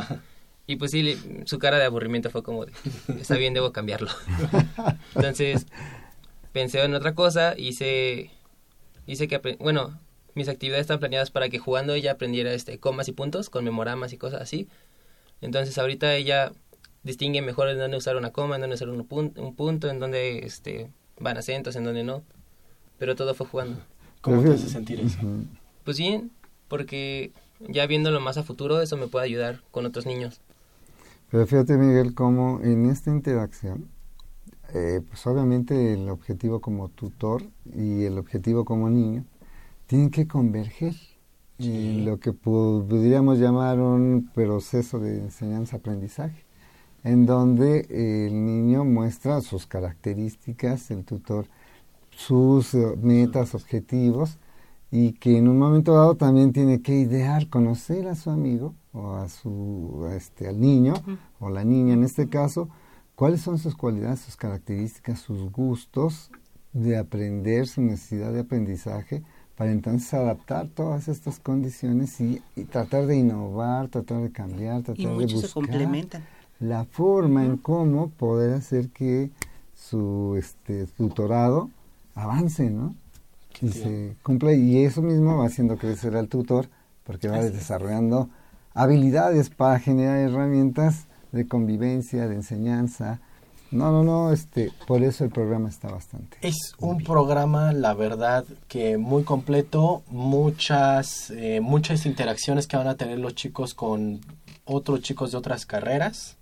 [0.68, 2.74] Y pues sí, su cara de aburrimiento fue como de,
[3.20, 4.10] está bien, debo cambiarlo.
[5.16, 5.66] Entonces,
[6.54, 8.32] pensé en otra cosa, hice,
[9.06, 10.00] hice que, bueno,
[10.36, 14.14] mis actividades están planeadas para que jugando ella aprendiera este, comas y puntos, con memoramas
[14.14, 14.68] y cosas así.
[15.41, 16.52] Entonces, ahorita ella
[17.04, 20.00] distingue mejor en dónde usar una coma, en dónde usar un, pun- un punto, en
[20.00, 20.89] dónde este,
[21.20, 22.24] van acentos, en dónde no.
[22.97, 23.82] Pero todo fue jugando.
[24.22, 25.18] ¿Cómo te hace fíjate- sentir eso?
[25.86, 26.32] Pues bien,
[26.68, 27.32] porque
[27.68, 30.41] ya viéndolo más a futuro, eso me puede ayudar con otros niños.
[31.32, 33.89] Pero fíjate, Miguel, cómo en esta interacción,
[34.74, 39.26] eh, pues obviamente el objetivo como tutor y el objetivo como niño
[39.88, 40.95] tienen que converger.
[41.59, 46.45] En lo que podríamos llamar un proceso de enseñanza-aprendizaje,
[47.03, 51.47] en donde el niño muestra sus características, el tutor
[52.11, 54.38] sus eh, metas, objetivos,
[54.91, 59.13] y que en un momento dado también tiene que idear, conocer a su amigo o
[59.13, 60.95] a su este al niño
[61.39, 62.70] o la niña en este caso
[63.20, 66.32] cuáles son sus cualidades, sus características, sus gustos
[66.72, 69.24] de aprender, su necesidad de aprendizaje
[69.57, 72.41] para entonces adaptar todas estas condiciones y,
[72.72, 76.24] tratar de innovar, tratar de cambiar, tratar de buscar se complementan.
[76.61, 79.32] la forma en cómo poder hacer que
[79.76, 81.70] su este tutorado
[82.15, 82.95] avance, ¿no?
[83.59, 86.70] Y se cumple y eso mismo va haciendo crecer al tutor
[87.03, 88.30] porque va desarrollando
[88.74, 93.20] habilidades para generar herramientas de convivencia, de enseñanza,
[93.72, 96.38] no, no, no, este, por eso el programa está bastante.
[96.42, 102.96] Es un programa, la verdad, que muy completo, muchas, eh, muchas interacciones que van a
[102.96, 104.22] tener los chicos con
[104.66, 106.38] otros chicos de otras carreras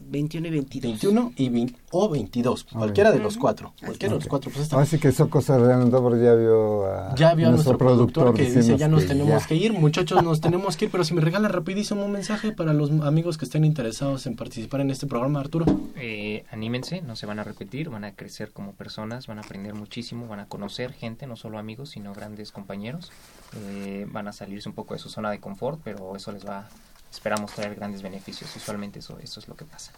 [0.00, 0.92] 21 y 22.
[0.92, 3.72] 21 y o 22, cualquiera de los cuatro.
[3.80, 4.50] Cualquiera de los cuatro.
[4.54, 8.44] Pues Así que eso cosa real, ya vio a, ya vio a nuestro, productor, que
[8.44, 11.48] dice ya nos tenemos que ir, muchachos, nos tenemos que ir, pero si me regala
[11.48, 15.64] rapidísimo un mensaje para los amigos que estén interesados en participar en este programa, Arturo.
[15.96, 19.74] Eh, anímense, no se van a repetir, van a crecer como personas, van a aprender
[19.74, 23.10] muchísimo, van a conocer gente, no solo amigos, sino grandes compañeros.
[23.56, 26.68] Eh, van a salirse un poco de su zona de confort, pero eso les va
[27.10, 28.54] esperamos traer grandes beneficios.
[28.54, 29.92] Usualmente eso, eso es lo que pasa.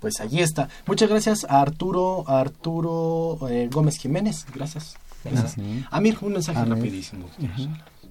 [0.00, 0.68] Pues allí está.
[0.86, 4.46] Muchas gracias a Arturo, Arturo eh, Gómez Jiménez.
[4.54, 4.96] Gracias.
[5.90, 7.28] Amir, un mensaje rapidísimo.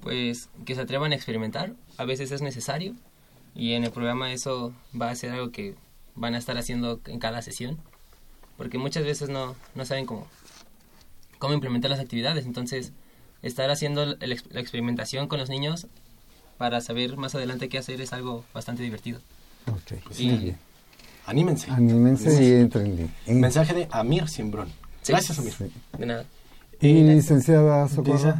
[0.00, 1.74] Pues que se atrevan a experimentar.
[1.96, 2.94] A veces es necesario.
[3.54, 5.74] Y en el programa eso va a ser algo que
[6.14, 7.78] van a estar haciendo en cada sesión.
[8.56, 10.28] Porque muchas veces no, no saben cómo,
[11.38, 12.46] cómo implementar las actividades.
[12.46, 12.92] Entonces,
[13.42, 15.86] estar haciendo la experimentación con los niños
[16.58, 19.20] para saber más adelante qué hacer es algo bastante divertido.
[19.66, 20.54] Ok, sí.
[21.26, 21.70] Anímense.
[21.70, 23.10] Anímense y entren.
[23.26, 24.68] Mensaje de Amir Simbrón.
[25.06, 25.54] Gracias, Amir.
[25.98, 26.24] De nada.
[26.80, 28.34] ¿Y licenciada Socorro?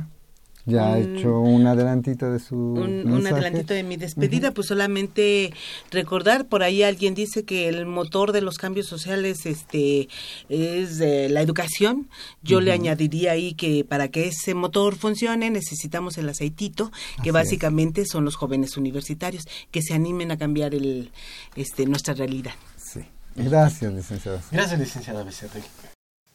[0.71, 5.53] Ya ha hecho un adelantito de su un, adelantito de mi despedida pues solamente
[5.91, 10.09] recordar por ahí alguien dice que el motor de los cambios sociales este
[10.49, 12.09] es la educación.
[12.43, 16.91] Yo le añadiría ahí que para que ese motor funcione necesitamos el aceitito
[17.23, 21.11] que básicamente son los jóvenes universitarios que se animen a cambiar el
[21.57, 22.53] este nuestra realidad.
[22.77, 23.01] Sí.
[23.37, 25.65] Gracias licenciada gracias licenciada Becerril.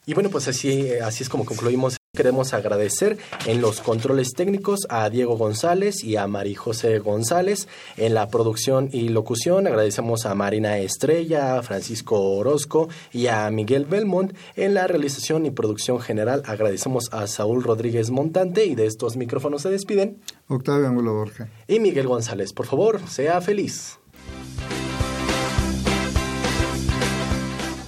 [0.06, 1.98] Y bueno, pues así, así es como concluimos.
[2.16, 7.68] Queremos agradecer en los controles técnicos a Diego González y a Mari José González.
[7.98, 13.86] En la producción y locución agradecemos a Marina Estrella, a Francisco Orozco y a Miguel
[13.86, 14.34] Belmont.
[14.56, 19.62] En la realización y producción general agradecemos a Saúl Rodríguez Montante y de estos micrófonos
[19.62, 20.22] se despiden.
[20.48, 21.50] Octavio Angulo Borja.
[21.68, 22.54] Y Miguel González.
[22.54, 24.00] Por favor, sea feliz.